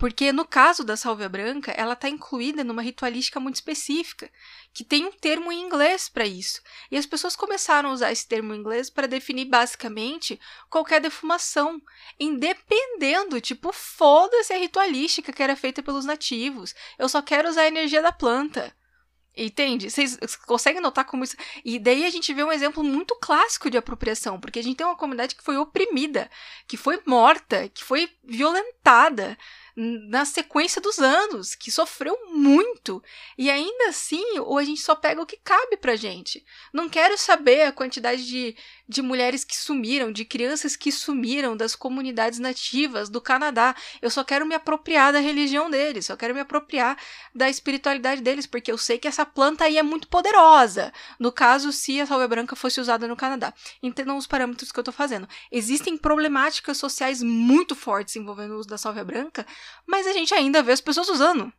Porque 0.00 0.32
no 0.32 0.46
caso 0.46 0.82
da 0.82 0.96
sálvia 0.96 1.28
branca, 1.28 1.72
ela 1.72 1.92
está 1.92 2.08
incluída 2.08 2.64
numa 2.64 2.80
ritualística 2.80 3.38
muito 3.38 3.56
específica, 3.56 4.30
que 4.72 4.82
tem 4.82 5.04
um 5.04 5.12
termo 5.12 5.52
em 5.52 5.60
inglês 5.60 6.08
para 6.08 6.24
isso. 6.24 6.62
E 6.90 6.96
as 6.96 7.04
pessoas 7.04 7.36
começaram 7.36 7.90
a 7.90 7.92
usar 7.92 8.10
esse 8.10 8.26
termo 8.26 8.54
em 8.54 8.58
inglês 8.60 8.88
para 8.88 9.06
definir 9.06 9.44
basicamente 9.44 10.40
qualquer 10.70 11.02
defumação, 11.02 11.82
independendo, 12.18 13.42
tipo, 13.42 13.74
foda-se 13.74 14.54
a 14.54 14.56
ritualística 14.56 15.34
que 15.34 15.42
era 15.42 15.54
feita 15.54 15.82
pelos 15.82 16.06
nativos. 16.06 16.74
Eu 16.98 17.06
só 17.06 17.20
quero 17.20 17.50
usar 17.50 17.62
a 17.62 17.68
energia 17.68 18.00
da 18.00 18.10
planta. 18.10 18.74
Entende? 19.36 19.90
Vocês 19.90 20.18
conseguem 20.46 20.80
notar 20.80 21.04
como 21.04 21.24
isso. 21.24 21.36
E 21.62 21.78
daí 21.78 22.06
a 22.06 22.10
gente 22.10 22.32
vê 22.32 22.42
um 22.42 22.50
exemplo 22.50 22.82
muito 22.82 23.14
clássico 23.20 23.70
de 23.70 23.76
apropriação, 23.76 24.40
porque 24.40 24.58
a 24.58 24.62
gente 24.62 24.76
tem 24.76 24.86
uma 24.86 24.96
comunidade 24.96 25.34
que 25.34 25.44
foi 25.44 25.56
oprimida, 25.56 26.30
que 26.66 26.76
foi 26.76 27.00
morta, 27.06 27.68
que 27.68 27.84
foi 27.84 28.10
violentada 28.24 29.38
na 29.80 30.26
sequência 30.26 30.80
dos 30.80 30.98
anos, 30.98 31.54
que 31.54 31.70
sofreu 31.70 32.14
muito. 32.28 33.02
E 33.38 33.50
ainda 33.50 33.88
assim, 33.88 34.38
ou 34.40 34.58
a 34.58 34.64
gente 34.64 34.80
só 34.80 34.94
pega 34.94 35.22
o 35.22 35.26
que 35.26 35.38
cabe 35.38 35.76
pra 35.78 35.96
gente. 35.96 36.44
Não 36.72 36.88
quero 36.88 37.16
saber 37.16 37.62
a 37.62 37.72
quantidade 37.72 38.26
de, 38.26 38.54
de 38.90 39.00
mulheres 39.02 39.44
que 39.44 39.56
sumiram, 39.56 40.10
de 40.10 40.24
crianças 40.24 40.74
que 40.74 40.90
sumiram 40.90 41.56
das 41.56 41.76
comunidades 41.76 42.40
nativas 42.40 43.08
do 43.08 43.20
Canadá. 43.20 43.72
Eu 44.02 44.10
só 44.10 44.24
quero 44.24 44.44
me 44.44 44.52
apropriar 44.52 45.12
da 45.12 45.20
religião 45.20 45.70
deles, 45.70 46.06
só 46.06 46.16
quero 46.16 46.34
me 46.34 46.40
apropriar 46.40 46.98
da 47.32 47.48
espiritualidade 47.48 48.20
deles, 48.20 48.46
porque 48.46 48.72
eu 48.72 48.76
sei 48.76 48.98
que 48.98 49.06
essa 49.06 49.24
planta 49.24 49.64
aí 49.64 49.78
é 49.78 49.82
muito 49.82 50.08
poderosa. 50.08 50.92
No 51.20 51.30
caso, 51.30 51.70
se 51.70 52.00
a 52.00 52.06
salvia 52.06 52.26
branca 52.26 52.56
fosse 52.56 52.80
usada 52.80 53.06
no 53.06 53.14
Canadá. 53.14 53.54
Entendam 53.80 54.16
os 54.16 54.26
parâmetros 54.26 54.72
que 54.72 54.80
eu 54.80 54.84
tô 54.84 54.90
fazendo. 54.90 55.28
Existem 55.52 55.96
problemáticas 55.96 56.76
sociais 56.76 57.22
muito 57.22 57.76
fortes 57.76 58.16
envolvendo 58.16 58.54
o 58.54 58.58
uso 58.58 58.68
da 58.68 58.76
salvia 58.76 59.04
branca, 59.04 59.46
mas 59.86 60.04
a 60.04 60.12
gente 60.12 60.34
ainda 60.34 60.64
vê 60.64 60.72
as 60.72 60.80
pessoas 60.80 61.08
usando. 61.08 61.52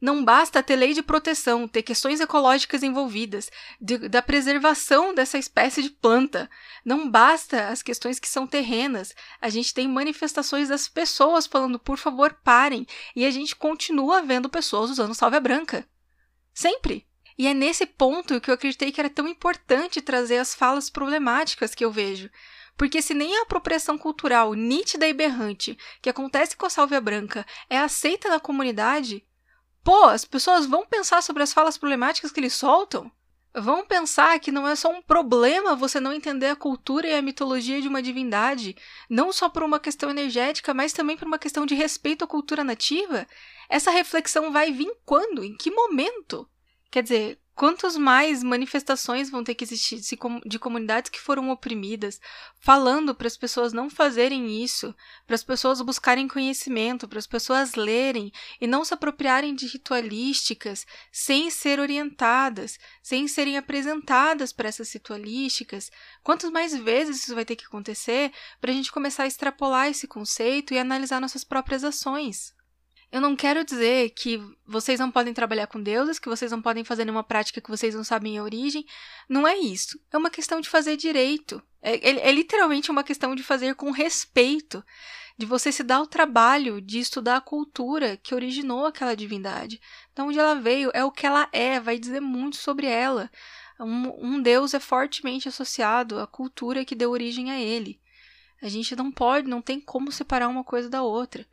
Não 0.00 0.22
basta 0.22 0.62
ter 0.62 0.76
lei 0.76 0.92
de 0.92 1.02
proteção, 1.02 1.66
ter 1.66 1.82
questões 1.82 2.20
ecológicas 2.20 2.82
envolvidas, 2.82 3.50
de, 3.80 4.08
da 4.08 4.20
preservação 4.20 5.14
dessa 5.14 5.38
espécie 5.38 5.82
de 5.82 5.90
planta. 5.90 6.50
Não 6.84 7.10
basta 7.10 7.68
as 7.68 7.82
questões 7.82 8.18
que 8.18 8.28
são 8.28 8.46
terrenas. 8.46 9.14
A 9.40 9.48
gente 9.48 9.72
tem 9.72 9.88
manifestações 9.88 10.68
das 10.68 10.86
pessoas 10.86 11.46
falando, 11.46 11.78
por 11.78 11.96
favor, 11.96 12.38
parem. 12.44 12.86
E 13.14 13.24
a 13.24 13.30
gente 13.30 13.56
continua 13.56 14.20
vendo 14.20 14.50
pessoas 14.50 14.90
usando 14.90 15.14
salvia 15.14 15.40
branca. 15.40 15.88
Sempre. 16.52 17.06
E 17.38 17.46
é 17.46 17.54
nesse 17.54 17.86
ponto 17.86 18.40
que 18.40 18.50
eu 18.50 18.54
acreditei 18.54 18.92
que 18.92 19.00
era 19.00 19.10
tão 19.10 19.26
importante 19.26 20.02
trazer 20.02 20.38
as 20.38 20.54
falas 20.54 20.90
problemáticas 20.90 21.74
que 21.74 21.84
eu 21.84 21.90
vejo. 21.90 22.30
Porque 22.76 23.00
se 23.00 23.14
nem 23.14 23.38
a 23.38 23.42
apropriação 23.42 23.96
cultural 23.96 24.52
nítida 24.52 25.08
e 25.08 25.14
berrante 25.14 25.78
que 26.02 26.10
acontece 26.10 26.56
com 26.56 26.66
a 26.66 26.70
Sálvia 26.70 27.00
Branca 27.00 27.46
é 27.70 27.78
aceita 27.78 28.28
na 28.28 28.38
comunidade, 28.38 29.25
pô, 29.86 30.06
as 30.06 30.24
pessoas 30.24 30.66
vão 30.66 30.84
pensar 30.84 31.22
sobre 31.22 31.44
as 31.44 31.52
falas 31.52 31.78
problemáticas 31.78 32.32
que 32.32 32.40
eles 32.40 32.54
soltam? 32.54 33.08
Vão 33.54 33.86
pensar 33.86 34.38
que 34.40 34.50
não 34.50 34.66
é 34.66 34.74
só 34.74 34.90
um 34.90 35.00
problema 35.00 35.76
você 35.76 36.00
não 36.00 36.12
entender 36.12 36.48
a 36.48 36.56
cultura 36.56 37.06
e 37.06 37.14
a 37.14 37.22
mitologia 37.22 37.80
de 37.80 37.86
uma 37.86 38.02
divindade, 38.02 38.76
não 39.08 39.32
só 39.32 39.48
por 39.48 39.62
uma 39.62 39.78
questão 39.78 40.10
energética, 40.10 40.74
mas 40.74 40.92
também 40.92 41.16
por 41.16 41.28
uma 41.28 41.38
questão 41.38 41.64
de 41.64 41.76
respeito 41.76 42.24
à 42.24 42.26
cultura 42.26 42.64
nativa? 42.64 43.28
Essa 43.68 43.92
reflexão 43.92 44.50
vai 44.50 44.72
vir 44.72 44.92
quando? 45.04 45.44
Em 45.44 45.56
que 45.56 45.70
momento? 45.70 46.50
Quer 46.90 47.04
dizer, 47.04 47.38
Quantos 47.56 47.96
mais 47.96 48.42
manifestações 48.42 49.30
vão 49.30 49.42
ter 49.42 49.54
que 49.54 49.64
existir 49.64 49.98
de 50.44 50.58
comunidades 50.58 51.10
que 51.10 51.18
foram 51.18 51.48
oprimidas, 51.48 52.20
falando 52.60 53.14
para 53.14 53.26
as 53.26 53.36
pessoas 53.38 53.72
não 53.72 53.88
fazerem 53.88 54.62
isso, 54.62 54.94
para 55.26 55.34
as 55.34 55.42
pessoas 55.42 55.80
buscarem 55.80 56.28
conhecimento, 56.28 57.08
para 57.08 57.18
as 57.18 57.26
pessoas 57.26 57.74
lerem 57.74 58.30
e 58.60 58.66
não 58.66 58.84
se 58.84 58.92
apropriarem 58.92 59.54
de 59.54 59.66
ritualísticas 59.66 60.86
sem 61.10 61.48
ser 61.48 61.80
orientadas, 61.80 62.78
sem 63.02 63.26
serem 63.26 63.56
apresentadas 63.56 64.52
para 64.52 64.68
essas 64.68 64.92
ritualísticas? 64.92 65.90
Quantas 66.22 66.50
mais 66.50 66.76
vezes 66.76 67.22
isso 67.22 67.34
vai 67.34 67.46
ter 67.46 67.56
que 67.56 67.64
acontecer 67.64 68.32
para 68.60 68.70
a 68.70 68.74
gente 68.74 68.92
começar 68.92 69.22
a 69.22 69.28
extrapolar 69.28 69.88
esse 69.88 70.06
conceito 70.06 70.74
e 70.74 70.78
analisar 70.78 71.22
nossas 71.22 71.42
próprias 71.42 71.84
ações? 71.84 72.55
Eu 73.16 73.22
não 73.22 73.34
quero 73.34 73.64
dizer 73.64 74.10
que 74.10 74.38
vocês 74.66 75.00
não 75.00 75.10
podem 75.10 75.32
trabalhar 75.32 75.66
com 75.68 75.82
deuses, 75.82 76.18
que 76.18 76.28
vocês 76.28 76.52
não 76.52 76.60
podem 76.60 76.84
fazer 76.84 77.06
nenhuma 77.06 77.24
prática 77.24 77.62
que 77.62 77.70
vocês 77.70 77.94
não 77.94 78.04
sabem 78.04 78.36
a 78.36 78.42
origem. 78.42 78.84
Não 79.26 79.48
é 79.48 79.56
isso. 79.56 79.98
É 80.12 80.18
uma 80.18 80.28
questão 80.28 80.60
de 80.60 80.68
fazer 80.68 80.98
direito. 80.98 81.62
É, 81.80 81.94
é, 81.94 82.28
é 82.28 82.30
literalmente 82.30 82.90
uma 82.90 83.02
questão 83.02 83.34
de 83.34 83.42
fazer 83.42 83.74
com 83.74 83.90
respeito. 83.90 84.84
De 85.38 85.46
você 85.46 85.72
se 85.72 85.82
dar 85.82 86.02
o 86.02 86.06
trabalho 86.06 86.78
de 86.78 86.98
estudar 86.98 87.38
a 87.38 87.40
cultura 87.40 88.18
que 88.18 88.34
originou 88.34 88.84
aquela 88.84 89.16
divindade. 89.16 89.80
De 90.14 90.20
onde 90.20 90.38
ela 90.38 90.54
veio, 90.54 90.90
é 90.92 91.02
o 91.02 91.10
que 91.10 91.24
ela 91.24 91.48
é, 91.52 91.80
vai 91.80 91.98
dizer 91.98 92.20
muito 92.20 92.58
sobre 92.58 92.86
ela. 92.86 93.30
Um, 93.80 94.34
um 94.34 94.42
deus 94.42 94.74
é 94.74 94.78
fortemente 94.78 95.48
associado 95.48 96.20
à 96.20 96.26
cultura 96.26 96.84
que 96.84 96.94
deu 96.94 97.12
origem 97.12 97.50
a 97.50 97.58
ele. 97.58 97.98
A 98.60 98.68
gente 98.68 98.94
não 98.94 99.10
pode, 99.10 99.48
não 99.48 99.62
tem 99.62 99.80
como 99.80 100.12
separar 100.12 100.48
uma 100.48 100.62
coisa 100.62 100.90
da 100.90 101.02
outra. 101.02 101.46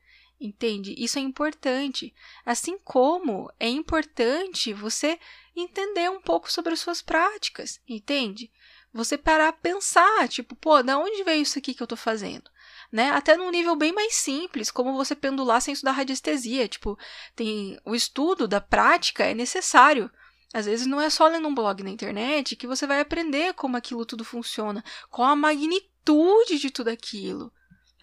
Entende? 0.44 0.94
Isso 0.98 1.18
é 1.18 1.22
importante. 1.22 2.14
Assim 2.46 2.78
como 2.80 3.50
é 3.58 3.70
importante 3.70 4.74
você 4.74 5.18
entender 5.56 6.12
um 6.12 6.20
pouco 6.20 6.52
sobre 6.52 6.74
as 6.74 6.82
suas 6.82 7.02
práticas, 7.02 7.80
entende? 7.88 8.52
Você 8.94 9.18
parar 9.18 9.48
a 9.48 9.54
pensar, 9.54 10.28
tipo, 10.28 10.54
pô, 10.54 10.84
da 10.84 10.98
onde 10.98 11.24
veio 11.24 11.44
isso 11.44 11.58
aqui 11.58 11.74
que 11.74 11.82
eu 11.82 11.88
tô 11.88 11.96
fazendo? 11.96 12.52
Né? 12.92 13.10
Até 13.12 13.38
num 13.38 13.50
nível 13.52 13.74
bem 13.78 13.94
mais 13.94 14.16
simples, 14.16 14.70
como 14.70 14.98
você 14.98 15.16
pendular 15.16 15.62
sem 15.62 15.74
estudar 15.74 15.94
radiestesia. 15.94 16.68
Tipo, 16.68 17.00
tem 17.34 17.80
o 17.86 17.96
estudo 17.96 18.46
da 18.46 18.60
prática 18.60 19.24
é 19.24 19.34
necessário. 19.34 20.12
Às 20.54 20.66
vezes 20.66 20.86
não 20.86 21.00
é 21.00 21.10
só 21.10 21.26
lendo 21.26 21.48
um 21.48 21.56
blog 21.56 21.82
na 21.84 21.90
internet 21.90 22.58
que 22.58 22.68
você 22.68 22.86
vai 22.86 23.00
aprender 23.00 23.54
como 23.54 23.78
aquilo 23.78 24.06
tudo 24.06 24.26
funciona, 24.26 24.84
qual 25.10 25.30
a 25.30 25.38
magnitude 25.38 26.60
de 26.60 26.70
tudo 26.70 26.90
aquilo. 26.90 27.50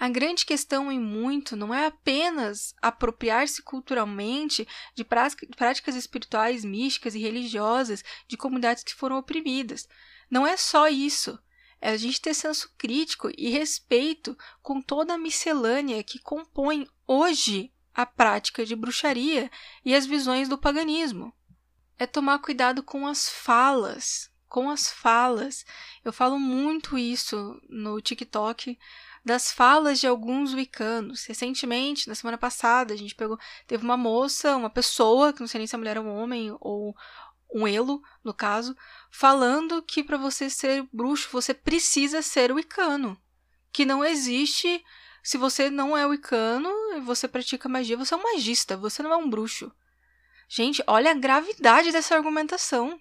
A 0.00 0.08
grande 0.08 0.46
questão 0.46 0.90
em 0.90 0.98
muito 0.98 1.54
não 1.54 1.74
é 1.74 1.84
apenas 1.84 2.74
apropriar-se 2.80 3.60
culturalmente 3.60 4.66
de 4.94 5.04
práticas 5.04 5.94
espirituais, 5.94 6.64
místicas 6.64 7.14
e 7.14 7.18
religiosas 7.18 8.02
de 8.26 8.34
comunidades 8.34 8.82
que 8.82 8.94
foram 8.94 9.18
oprimidas. 9.18 9.86
Não 10.30 10.46
é 10.46 10.56
só 10.56 10.88
isso. 10.88 11.38
É 11.82 11.90
a 11.90 11.98
gente 11.98 12.18
ter 12.18 12.32
senso 12.32 12.72
crítico 12.78 13.30
e 13.36 13.50
respeito 13.50 14.34
com 14.62 14.80
toda 14.80 15.12
a 15.12 15.18
miscelânea 15.18 16.02
que 16.02 16.18
compõe 16.18 16.88
hoje 17.06 17.70
a 17.94 18.06
prática 18.06 18.64
de 18.64 18.74
bruxaria 18.74 19.50
e 19.84 19.94
as 19.94 20.06
visões 20.06 20.48
do 20.48 20.56
paganismo. 20.56 21.30
É 21.98 22.06
tomar 22.06 22.38
cuidado 22.38 22.82
com 22.82 23.06
as 23.06 23.28
falas, 23.28 24.30
com 24.48 24.70
as 24.70 24.90
falas. 24.90 25.62
Eu 26.02 26.10
falo 26.10 26.38
muito 26.38 26.96
isso 26.96 27.60
no 27.68 28.00
TikTok 28.00 28.78
das 29.24 29.52
falas 29.52 30.00
de 30.00 30.06
alguns 30.06 30.54
wicanos. 30.54 31.24
Recentemente, 31.24 32.08
na 32.08 32.14
semana 32.14 32.38
passada, 32.38 32.94
a 32.94 32.96
gente 32.96 33.14
pegou, 33.14 33.38
teve 33.66 33.84
uma 33.84 33.96
moça, 33.96 34.56
uma 34.56 34.70
pessoa, 34.70 35.32
que 35.32 35.40
não 35.40 35.46
sei 35.46 35.58
nem 35.58 35.66
se 35.66 35.74
a 35.74 35.78
mulher 35.78 35.96
é 35.96 36.00
um 36.00 36.14
homem 36.14 36.56
ou 36.60 36.94
um 37.52 37.66
elo, 37.66 38.02
no 38.22 38.32
caso, 38.32 38.76
falando 39.10 39.82
que 39.82 40.04
para 40.04 40.16
você 40.16 40.48
ser 40.48 40.86
bruxo, 40.92 41.28
você 41.32 41.52
precisa 41.52 42.22
ser 42.22 42.52
wicano, 42.52 43.20
que 43.72 43.84
não 43.84 44.04
existe 44.04 44.82
se 45.22 45.36
você 45.36 45.68
não 45.68 45.96
é 45.96 46.06
wicano 46.06 46.70
e 46.96 47.00
você 47.00 47.28
pratica 47.28 47.68
magia, 47.68 47.96
você 47.96 48.14
é 48.14 48.16
um 48.16 48.22
magista, 48.22 48.76
você 48.76 49.02
não 49.02 49.12
é 49.12 49.16
um 49.16 49.28
bruxo. 49.28 49.70
Gente, 50.48 50.82
olha 50.86 51.10
a 51.10 51.14
gravidade 51.14 51.92
dessa 51.92 52.16
argumentação. 52.16 52.98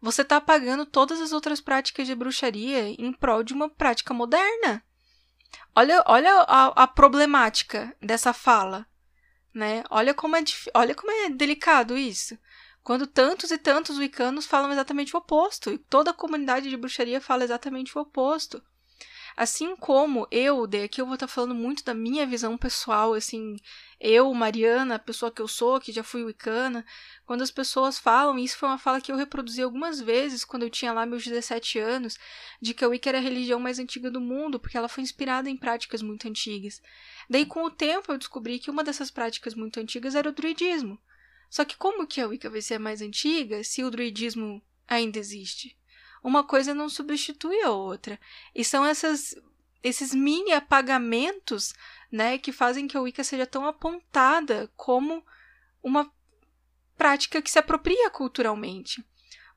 Você 0.00 0.22
está 0.22 0.36
apagando 0.36 0.84
todas 0.84 1.20
as 1.20 1.32
outras 1.32 1.60
práticas 1.60 2.06
de 2.06 2.14
bruxaria 2.14 2.88
em 2.88 3.12
prol 3.12 3.42
de 3.42 3.54
uma 3.54 3.70
prática 3.70 4.12
moderna. 4.12 4.84
Olha, 5.74 6.02
olha 6.06 6.32
a, 6.48 6.84
a 6.84 6.86
problemática 6.86 7.94
dessa 8.00 8.32
fala, 8.32 8.86
né? 9.52 9.84
Olha 9.90 10.14
como, 10.14 10.36
é, 10.36 10.44
olha 10.74 10.94
como 10.94 11.10
é 11.10 11.30
delicado 11.30 11.96
isso. 11.96 12.38
Quando 12.82 13.06
tantos 13.06 13.50
e 13.50 13.56
tantos 13.58 13.98
wicanos 13.98 14.46
falam 14.46 14.70
exatamente 14.70 15.16
o 15.16 15.18
oposto, 15.18 15.70
e 15.70 15.78
toda 15.78 16.10
a 16.10 16.14
comunidade 16.14 16.68
de 16.68 16.76
bruxaria 16.76 17.20
fala 17.20 17.44
exatamente 17.44 17.96
o 17.96 18.02
oposto. 18.02 18.62
Assim 19.36 19.74
como 19.74 20.28
eu, 20.30 20.64
de 20.66 20.84
aqui 20.84 21.00
eu 21.00 21.06
vou 21.06 21.14
estar 21.14 21.26
falando 21.26 21.54
muito 21.54 21.84
da 21.84 21.92
minha 21.92 22.24
visão 22.24 22.56
pessoal, 22.56 23.14
assim, 23.14 23.56
eu, 23.98 24.32
Mariana, 24.32 24.94
a 24.94 24.98
pessoa 24.98 25.32
que 25.32 25.42
eu 25.42 25.48
sou, 25.48 25.80
que 25.80 25.90
já 25.90 26.04
fui 26.04 26.22
wicana, 26.22 26.86
quando 27.26 27.42
as 27.42 27.50
pessoas 27.50 27.98
falam, 27.98 28.38
e 28.38 28.44
isso 28.44 28.56
foi 28.56 28.68
uma 28.68 28.78
fala 28.78 29.00
que 29.00 29.10
eu 29.10 29.16
reproduzi 29.16 29.60
algumas 29.60 30.00
vezes 30.00 30.44
quando 30.44 30.62
eu 30.62 30.70
tinha 30.70 30.92
lá 30.92 31.04
meus 31.04 31.24
17 31.24 31.80
anos, 31.80 32.16
de 32.60 32.72
que 32.74 32.84
a 32.84 32.88
Wicca 32.88 33.08
era 33.08 33.18
a 33.18 33.20
religião 33.20 33.58
mais 33.58 33.80
antiga 33.80 34.08
do 34.08 34.20
mundo, 34.20 34.60
porque 34.60 34.76
ela 34.76 34.88
foi 34.88 35.02
inspirada 35.02 35.50
em 35.50 35.56
práticas 35.56 36.00
muito 36.00 36.28
antigas. 36.28 36.80
Daí, 37.28 37.44
com 37.44 37.64
o 37.64 37.70
tempo, 37.70 38.12
eu 38.12 38.18
descobri 38.18 38.60
que 38.60 38.70
uma 38.70 38.84
dessas 38.84 39.10
práticas 39.10 39.54
muito 39.54 39.80
antigas 39.80 40.14
era 40.14 40.28
o 40.28 40.32
druidismo. 40.32 40.96
Só 41.50 41.64
que 41.64 41.76
como 41.76 42.06
que 42.06 42.20
a 42.20 42.28
Wicca 42.28 42.50
vai 42.50 42.62
ser 42.62 42.78
mais 42.78 43.00
antiga 43.00 43.64
se 43.64 43.82
o 43.82 43.90
druidismo 43.90 44.62
ainda 44.86 45.18
existe? 45.18 45.76
Uma 46.24 46.42
coisa 46.42 46.74
não 46.74 46.88
substitui 46.88 47.60
a 47.60 47.70
outra. 47.70 48.18
E 48.54 48.64
são 48.64 48.84
essas 48.84 49.36
esses 49.82 50.14
mini 50.14 50.50
apagamentos, 50.50 51.74
né, 52.10 52.38
que 52.38 52.50
fazem 52.50 52.88
que 52.88 52.96
a 52.96 53.02
Wicca 53.02 53.22
seja 53.22 53.44
tão 53.44 53.66
apontada 53.66 54.72
como 54.74 55.22
uma 55.82 56.10
prática 56.96 57.42
que 57.42 57.50
se 57.50 57.58
apropria 57.58 58.08
culturalmente. 58.08 59.04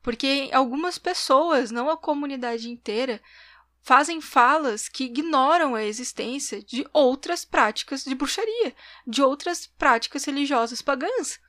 Porque 0.02 0.50
algumas 0.52 0.98
pessoas, 0.98 1.70
não 1.70 1.88
a 1.88 1.96
comunidade 1.96 2.68
inteira, 2.68 3.22
fazem 3.80 4.20
falas 4.20 4.86
que 4.86 5.04
ignoram 5.04 5.74
a 5.74 5.82
existência 5.82 6.62
de 6.62 6.86
outras 6.92 7.46
práticas 7.46 8.04
de 8.04 8.14
bruxaria, 8.14 8.76
de 9.06 9.22
outras 9.22 9.66
práticas 9.66 10.26
religiosas 10.26 10.82
pagãs. 10.82 11.40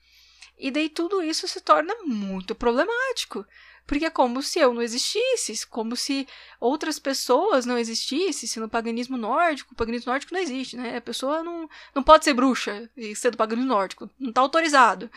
E 0.58 0.72
daí 0.72 0.88
tudo 0.88 1.22
isso 1.22 1.50
se 1.50 1.60
torna 1.60 1.94
muito 2.06 2.56
problemático. 2.56 3.46
Porque 3.90 4.06
é 4.06 4.10
como 4.12 4.44
se 4.44 4.60
eu 4.60 4.72
não 4.72 4.84
existisse, 4.84 5.66
como 5.66 5.96
se 5.96 6.28
outras 6.60 7.00
pessoas 7.00 7.66
não 7.66 7.76
existissem, 7.76 8.48
se 8.48 8.60
no 8.60 8.70
paganismo 8.70 9.18
nórdico, 9.18 9.74
o 9.74 9.76
paganismo 9.76 10.12
nórdico 10.12 10.32
não 10.32 10.40
existe, 10.40 10.78
né? 10.78 10.98
A 10.98 11.02
pessoa 11.02 11.42
não, 11.42 11.68
não 11.96 12.04
pode 12.04 12.24
ser 12.24 12.36
bruxa 12.36 12.88
e 12.96 13.16
ser 13.16 13.32
do 13.32 13.38
paganismo 13.38 13.68
nórdico, 13.68 14.08
não 14.20 14.30
está 14.30 14.42
autorizado. 14.42 15.10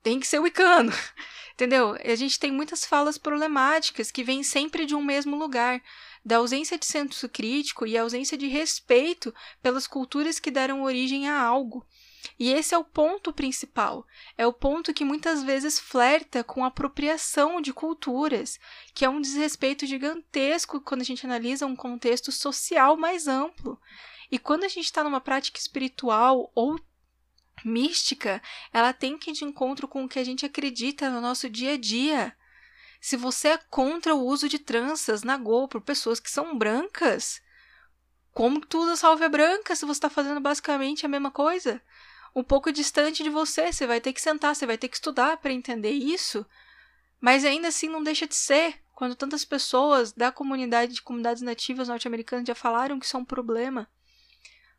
Tem 0.00 0.20
que 0.20 0.28
ser 0.28 0.38
wicano, 0.38 0.92
entendeu? 1.54 1.96
E 2.04 2.12
a 2.12 2.14
gente 2.14 2.38
tem 2.38 2.52
muitas 2.52 2.84
falas 2.84 3.18
problemáticas 3.18 4.12
que 4.12 4.22
vêm 4.22 4.44
sempre 4.44 4.86
de 4.86 4.94
um 4.94 5.02
mesmo 5.02 5.36
lugar, 5.36 5.82
da 6.24 6.36
ausência 6.36 6.78
de 6.78 6.86
senso 6.86 7.28
crítico 7.28 7.86
e 7.86 7.96
ausência 7.96 8.36
de 8.36 8.46
respeito 8.46 9.34
pelas 9.62 9.86
culturas 9.86 10.38
que 10.38 10.50
deram 10.50 10.82
origem 10.82 11.28
a 11.28 11.40
algo. 11.40 11.86
E 12.38 12.52
esse 12.52 12.74
é 12.74 12.78
o 12.78 12.84
ponto 12.84 13.32
principal. 13.32 14.06
É 14.36 14.46
o 14.46 14.52
ponto 14.52 14.92
que 14.92 15.04
muitas 15.04 15.42
vezes 15.42 15.78
flerta 15.78 16.44
com 16.44 16.64
a 16.64 16.68
apropriação 16.68 17.60
de 17.60 17.72
culturas, 17.72 18.58
que 18.94 19.04
é 19.04 19.08
um 19.08 19.20
desrespeito 19.20 19.86
gigantesco 19.86 20.80
quando 20.80 21.00
a 21.00 21.04
gente 21.04 21.24
analisa 21.24 21.66
um 21.66 21.76
contexto 21.76 22.30
social 22.30 22.96
mais 22.96 23.26
amplo. 23.26 23.80
E 24.30 24.38
quando 24.38 24.64
a 24.64 24.68
gente 24.68 24.84
está 24.84 25.02
numa 25.02 25.20
prática 25.20 25.58
espiritual 25.58 26.50
ou 26.54 26.78
mística, 27.64 28.42
ela 28.72 28.92
tem 28.92 29.18
que 29.18 29.30
ir 29.30 29.34
de 29.34 29.44
encontro 29.44 29.88
com 29.88 30.04
o 30.04 30.08
que 30.08 30.18
a 30.18 30.24
gente 30.24 30.46
acredita 30.46 31.10
no 31.10 31.20
nosso 31.20 31.48
dia 31.48 31.72
a 31.72 31.76
dia. 31.76 32.34
Se 33.00 33.16
você 33.16 33.48
é 33.48 33.58
contra 33.58 34.14
o 34.14 34.24
uso 34.24 34.48
de 34.48 34.58
tranças 34.58 35.22
na 35.22 35.36
Go 35.36 35.66
por 35.68 35.80
pessoas 35.80 36.20
que 36.20 36.30
são 36.30 36.56
brancas, 36.56 37.40
como 38.32 38.60
tu 38.60 38.82
usa 38.82 38.96
salvia 38.96 39.28
branca 39.28 39.74
se 39.74 39.86
você 39.86 39.98
está 39.98 40.10
fazendo 40.10 40.40
basicamente 40.40 41.06
a 41.06 41.08
mesma 41.08 41.30
coisa? 41.30 41.82
um 42.34 42.42
pouco 42.42 42.72
distante 42.72 43.22
de 43.22 43.30
você. 43.30 43.72
Você 43.72 43.86
vai 43.86 44.00
ter 44.00 44.12
que 44.12 44.20
sentar, 44.20 44.54
você 44.54 44.66
vai 44.66 44.78
ter 44.78 44.88
que 44.88 44.96
estudar 44.96 45.36
para 45.38 45.52
entender 45.52 45.90
isso. 45.90 46.46
Mas 47.20 47.44
ainda 47.44 47.68
assim 47.68 47.88
não 47.88 48.02
deixa 48.02 48.26
de 48.26 48.34
ser. 48.34 48.80
Quando 48.94 49.14
tantas 49.14 49.44
pessoas 49.44 50.12
da 50.12 50.30
comunidade 50.30 50.94
de 50.94 51.02
comunidades 51.02 51.42
nativas 51.42 51.88
norte-americanas 51.88 52.46
já 52.46 52.54
falaram 52.54 52.98
que 52.98 53.06
isso 53.06 53.16
é 53.16 53.20
um 53.20 53.24
problema. 53.24 53.88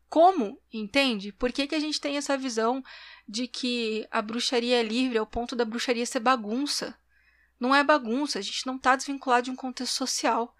Como? 0.08 0.60
Entende? 0.72 1.32
Por 1.32 1.50
que, 1.50 1.66
que 1.66 1.74
a 1.74 1.80
gente 1.80 2.00
tem 2.00 2.16
essa 2.16 2.36
visão 2.36 2.84
de 3.26 3.48
que 3.48 4.06
a 4.10 4.22
bruxaria 4.22 4.78
é 4.78 4.82
livre 4.82 5.18
ao 5.18 5.26
ponto 5.26 5.56
da 5.56 5.64
bruxaria 5.64 6.06
ser 6.06 6.20
bagunça? 6.20 6.96
Não 7.62 7.72
é 7.72 7.84
bagunça, 7.84 8.40
a 8.40 8.42
gente 8.42 8.66
não 8.66 8.74
está 8.74 8.96
desvinculado 8.96 9.44
de 9.44 9.52
um 9.52 9.54
contexto 9.54 9.94
social. 9.94 10.52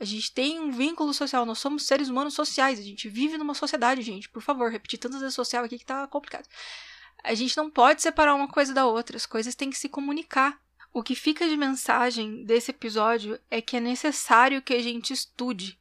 A 0.00 0.06
gente 0.06 0.32
tem 0.32 0.58
um 0.58 0.70
vínculo 0.70 1.12
social, 1.12 1.44
nós 1.44 1.58
somos 1.58 1.82
seres 1.82 2.08
humanos 2.08 2.32
sociais, 2.32 2.78
a 2.78 2.82
gente 2.82 3.10
vive 3.10 3.36
numa 3.36 3.52
sociedade, 3.52 4.00
gente. 4.00 4.30
Por 4.30 4.40
favor, 4.40 4.70
repetir 4.70 4.98
tantas 4.98 5.20
vezes 5.20 5.34
social 5.34 5.66
aqui 5.66 5.78
que 5.78 5.84
tá 5.84 6.06
complicado. 6.06 6.48
A 7.22 7.34
gente 7.34 7.54
não 7.58 7.68
pode 7.70 8.00
separar 8.00 8.34
uma 8.34 8.48
coisa 8.48 8.72
da 8.72 8.86
outra, 8.86 9.18
as 9.18 9.26
coisas 9.26 9.54
têm 9.54 9.68
que 9.68 9.76
se 9.76 9.90
comunicar. 9.90 10.58
O 10.94 11.02
que 11.02 11.14
fica 11.14 11.46
de 11.46 11.58
mensagem 11.58 12.42
desse 12.46 12.70
episódio 12.70 13.38
é 13.50 13.60
que 13.60 13.76
é 13.76 13.80
necessário 13.80 14.62
que 14.62 14.72
a 14.72 14.82
gente 14.82 15.12
estude. 15.12 15.78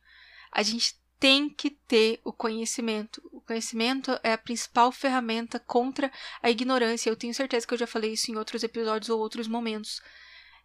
A 0.52 0.62
gente 0.62 1.00
tem 1.18 1.50
que 1.50 1.70
ter 1.70 2.20
o 2.22 2.34
conhecimento. 2.34 3.22
O 3.32 3.40
conhecimento 3.40 4.20
é 4.22 4.34
a 4.34 4.38
principal 4.38 4.92
ferramenta 4.92 5.58
contra 5.58 6.12
a 6.44 6.50
ignorância. 6.50 7.10
Eu 7.10 7.16
tenho 7.16 7.34
certeza 7.34 7.66
que 7.66 7.74
eu 7.74 7.78
já 7.78 7.88
falei 7.88 8.12
isso 8.12 8.30
em 8.30 8.36
outros 8.36 8.62
episódios 8.62 9.10
ou 9.10 9.22
outros 9.22 9.48
momentos. 9.48 10.02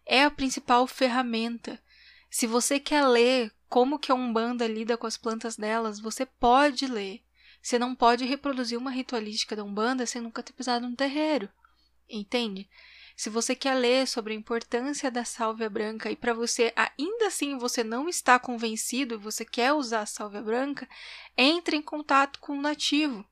É 0.05 0.23
a 0.23 0.31
principal 0.31 0.87
ferramenta. 0.87 1.81
Se 2.29 2.47
você 2.47 2.79
quer 2.79 3.05
ler 3.05 3.51
como 3.69 3.99
que 3.99 4.11
a 4.11 4.15
Umbanda 4.15 4.67
lida 4.67 4.97
com 4.97 5.07
as 5.07 5.17
plantas 5.17 5.55
delas, 5.55 5.99
você 5.99 6.25
pode 6.25 6.87
ler. 6.87 7.21
Você 7.61 7.77
não 7.77 7.93
pode 7.93 8.25
reproduzir 8.25 8.77
uma 8.77 8.91
ritualística 8.91 9.55
da 9.55 9.63
Umbanda 9.63 10.05
sem 10.05 10.21
nunca 10.21 10.41
ter 10.41 10.53
pisado 10.53 10.87
no 10.87 10.95
terreiro. 10.95 11.49
Entende? 12.09 12.69
Se 13.15 13.29
você 13.29 13.55
quer 13.55 13.75
ler 13.75 14.07
sobre 14.07 14.33
a 14.33 14.35
importância 14.35 15.11
da 15.11 15.23
sálvia 15.23 15.69
branca 15.69 16.09
e 16.09 16.15
para 16.15 16.33
você 16.33 16.73
ainda 16.75 17.27
assim 17.27 17.57
você 17.57 17.83
não 17.83 18.09
está 18.09 18.39
convencido 18.39 19.13
e 19.13 19.17
você 19.17 19.45
quer 19.45 19.73
usar 19.73 20.01
a 20.01 20.05
sálvia 20.05 20.41
branca, 20.41 20.89
entre 21.37 21.77
em 21.77 21.81
contato 21.81 22.39
com 22.39 22.53
o 22.53 22.61
nativo. 22.61 23.23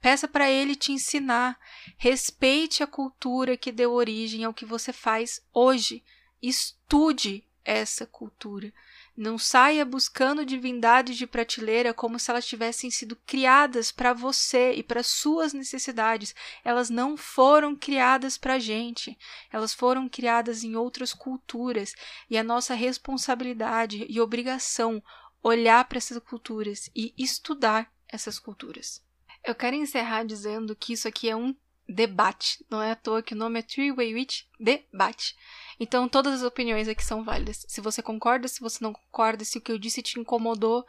Peça 0.00 0.28
para 0.28 0.50
ele 0.50 0.74
te 0.74 0.92
ensinar. 0.92 1.58
Respeite 1.96 2.82
a 2.82 2.86
cultura 2.86 3.56
que 3.56 3.72
deu 3.72 3.92
origem 3.92 4.44
ao 4.44 4.54
que 4.54 4.64
você 4.64 4.92
faz 4.92 5.40
hoje. 5.52 6.04
Estude 6.40 7.44
essa 7.64 8.06
cultura. 8.06 8.72
Não 9.16 9.38
saia 9.38 9.84
buscando 9.84 10.44
divindades 10.44 11.16
de 11.16 11.26
prateleira 11.26 11.92
como 11.94 12.18
se 12.18 12.30
elas 12.30 12.46
tivessem 12.46 12.90
sido 12.90 13.16
criadas 13.26 13.90
para 13.90 14.12
você 14.12 14.72
e 14.72 14.82
para 14.82 15.02
suas 15.02 15.52
necessidades. 15.52 16.34
Elas 16.62 16.90
não 16.90 17.16
foram 17.16 17.74
criadas 17.74 18.38
para 18.38 18.54
a 18.54 18.58
gente. 18.58 19.18
Elas 19.50 19.72
foram 19.72 20.08
criadas 20.08 20.62
em 20.62 20.76
outras 20.76 21.12
culturas. 21.12 21.94
E 22.30 22.36
a 22.36 22.44
nossa 22.44 22.74
responsabilidade 22.74 24.06
e 24.08 24.20
obrigação 24.20 25.02
olhar 25.42 25.84
para 25.88 25.98
essas 25.98 26.18
culturas 26.18 26.90
e 26.94 27.14
estudar 27.16 27.90
essas 28.08 28.38
culturas. 28.38 29.05
Eu 29.46 29.54
quero 29.54 29.76
encerrar 29.76 30.24
dizendo 30.24 30.74
que 30.74 30.92
isso 30.92 31.06
aqui 31.06 31.28
é 31.28 31.36
um 31.36 31.54
debate. 31.88 32.66
Não 32.68 32.82
é 32.82 32.90
à 32.90 32.96
toa 32.96 33.22
que 33.22 33.32
o 33.32 33.36
nome 33.36 33.60
é 33.60 33.62
Three 33.62 33.92
Way 33.92 34.12
Witch 34.12 34.42
Debate. 34.58 35.36
Então, 35.78 36.08
todas 36.08 36.34
as 36.34 36.42
opiniões 36.42 36.88
aqui 36.88 37.04
são 37.04 37.22
válidas. 37.22 37.64
Se 37.68 37.80
você 37.80 38.02
concorda, 38.02 38.48
se 38.48 38.58
você 38.58 38.82
não 38.82 38.92
concorda, 38.92 39.44
se 39.44 39.58
o 39.58 39.60
que 39.60 39.70
eu 39.70 39.78
disse 39.78 40.02
te 40.02 40.18
incomodou 40.18 40.84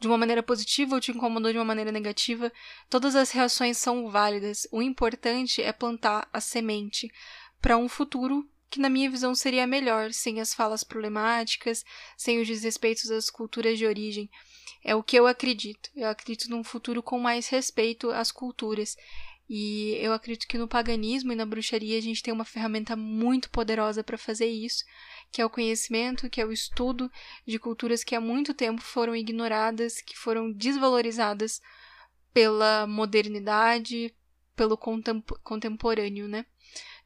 de 0.00 0.08
uma 0.08 0.16
maneira 0.16 0.42
positiva 0.42 0.94
ou 0.94 1.00
te 1.02 1.10
incomodou 1.10 1.52
de 1.52 1.58
uma 1.58 1.66
maneira 1.66 1.92
negativa, 1.92 2.50
todas 2.88 3.14
as 3.14 3.30
reações 3.30 3.76
são 3.76 4.08
válidas. 4.08 4.66
O 4.72 4.80
importante 4.80 5.60
é 5.60 5.70
plantar 5.70 6.26
a 6.32 6.40
semente 6.40 7.12
para 7.60 7.76
um 7.76 7.90
futuro 7.90 8.48
que, 8.70 8.80
na 8.80 8.88
minha 8.88 9.10
visão, 9.10 9.34
seria 9.34 9.66
melhor, 9.66 10.14
sem 10.14 10.40
as 10.40 10.54
falas 10.54 10.82
problemáticas, 10.82 11.84
sem 12.16 12.40
os 12.40 12.46
desrespeitos 12.46 13.10
às 13.10 13.28
culturas 13.28 13.76
de 13.76 13.84
origem. 13.84 14.30
É 14.84 14.94
o 14.94 15.02
que 15.02 15.16
eu 15.16 15.26
acredito. 15.26 15.90
Eu 15.94 16.08
acredito 16.08 16.50
num 16.50 16.64
futuro 16.64 17.02
com 17.02 17.18
mais 17.18 17.48
respeito 17.48 18.10
às 18.10 18.30
culturas. 18.32 18.96
E 19.48 19.96
eu 20.00 20.12
acredito 20.12 20.46
que 20.46 20.58
no 20.58 20.68
paganismo 20.68 21.32
e 21.32 21.34
na 21.34 21.46
bruxaria 21.46 21.96
a 21.96 22.02
gente 22.02 22.22
tem 22.22 22.34
uma 22.34 22.44
ferramenta 22.44 22.94
muito 22.94 23.48
poderosa 23.48 24.04
para 24.04 24.18
fazer 24.18 24.46
isso, 24.46 24.84
que 25.32 25.40
é 25.40 25.46
o 25.46 25.50
conhecimento, 25.50 26.28
que 26.28 26.40
é 26.40 26.44
o 26.44 26.52
estudo 26.52 27.10
de 27.46 27.58
culturas 27.58 28.04
que 28.04 28.14
há 28.14 28.20
muito 28.20 28.52
tempo 28.52 28.82
foram 28.82 29.16
ignoradas, 29.16 30.02
que 30.02 30.18
foram 30.18 30.52
desvalorizadas 30.52 31.62
pela 32.32 32.86
modernidade, 32.86 34.14
pelo 34.54 34.76
contemporâneo, 34.76 36.28
né? 36.28 36.44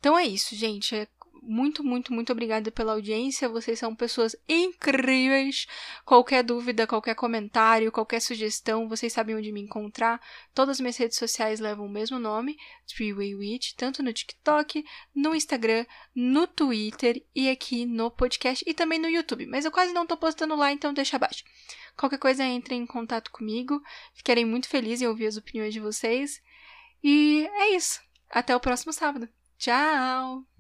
Então 0.01 0.19
é 0.19 0.27
isso, 0.27 0.57
gente. 0.57 0.97
É 0.97 1.07
muito, 1.45 1.83
muito, 1.83 2.13
muito 2.13 2.31
obrigada 2.31 2.71
pela 2.71 2.93
audiência. 2.93 3.49
Vocês 3.49 3.77
são 3.77 3.97
pessoas 3.97 4.37
incríveis. 4.49 5.67
Qualquer 6.05 6.45
dúvida, 6.45 6.87
qualquer 6.87 7.17
comentário, 7.17 7.91
qualquer 7.91 8.21
sugestão, 8.21 8.89
vocês 8.89 9.13
sabem 9.13 9.35
onde 9.35 9.51
me 9.51 9.61
encontrar. 9.61 10.21
Todas 10.55 10.77
as 10.77 10.81
minhas 10.81 10.97
redes 10.97 11.19
sociais 11.19 11.59
levam 11.59 11.87
o 11.87 11.91
mesmo 11.91 12.19
nome, 12.19 12.57
Three 12.87 13.13
Way 13.13 13.35
Witch, 13.35 13.73
tanto 13.77 14.05
no 14.05 14.13
TikTok, 14.13 14.85
no 15.13 15.35
Instagram, 15.35 15.85
no 16.15 16.47
Twitter 16.47 17.21
e 17.35 17.49
aqui 17.51 17.85
no 17.85 18.09
podcast 18.09 18.65
e 18.65 18.73
também 18.73 19.01
no 19.01 19.09
YouTube. 19.09 19.45
Mas 19.47 19.65
eu 19.65 19.73
quase 19.73 19.93
não 19.93 20.07
tô 20.07 20.17
postando 20.17 20.55
lá, 20.55 20.73
então 20.73 20.95
deixa 20.95 21.17
abaixo. 21.17 21.43
Qualquer 21.97 22.19
coisa, 22.19 22.45
entre 22.45 22.77
em 22.77 22.87
contato 22.87 23.33
comigo. 23.33 23.83
Ficarei 24.15 24.45
muito 24.45 24.69
feliz 24.69 25.03
em 25.03 25.09
ouvir 25.09 25.27
as 25.27 25.37
opiniões 25.37 25.75
de 25.75 25.81
vocês. 25.81 26.41
E 27.03 27.49
é 27.53 27.75
isso. 27.75 28.01
Até 28.31 28.55
o 28.55 28.61
próximo 28.61 28.93
sábado. 28.93 29.29
Tchau! 29.59 30.52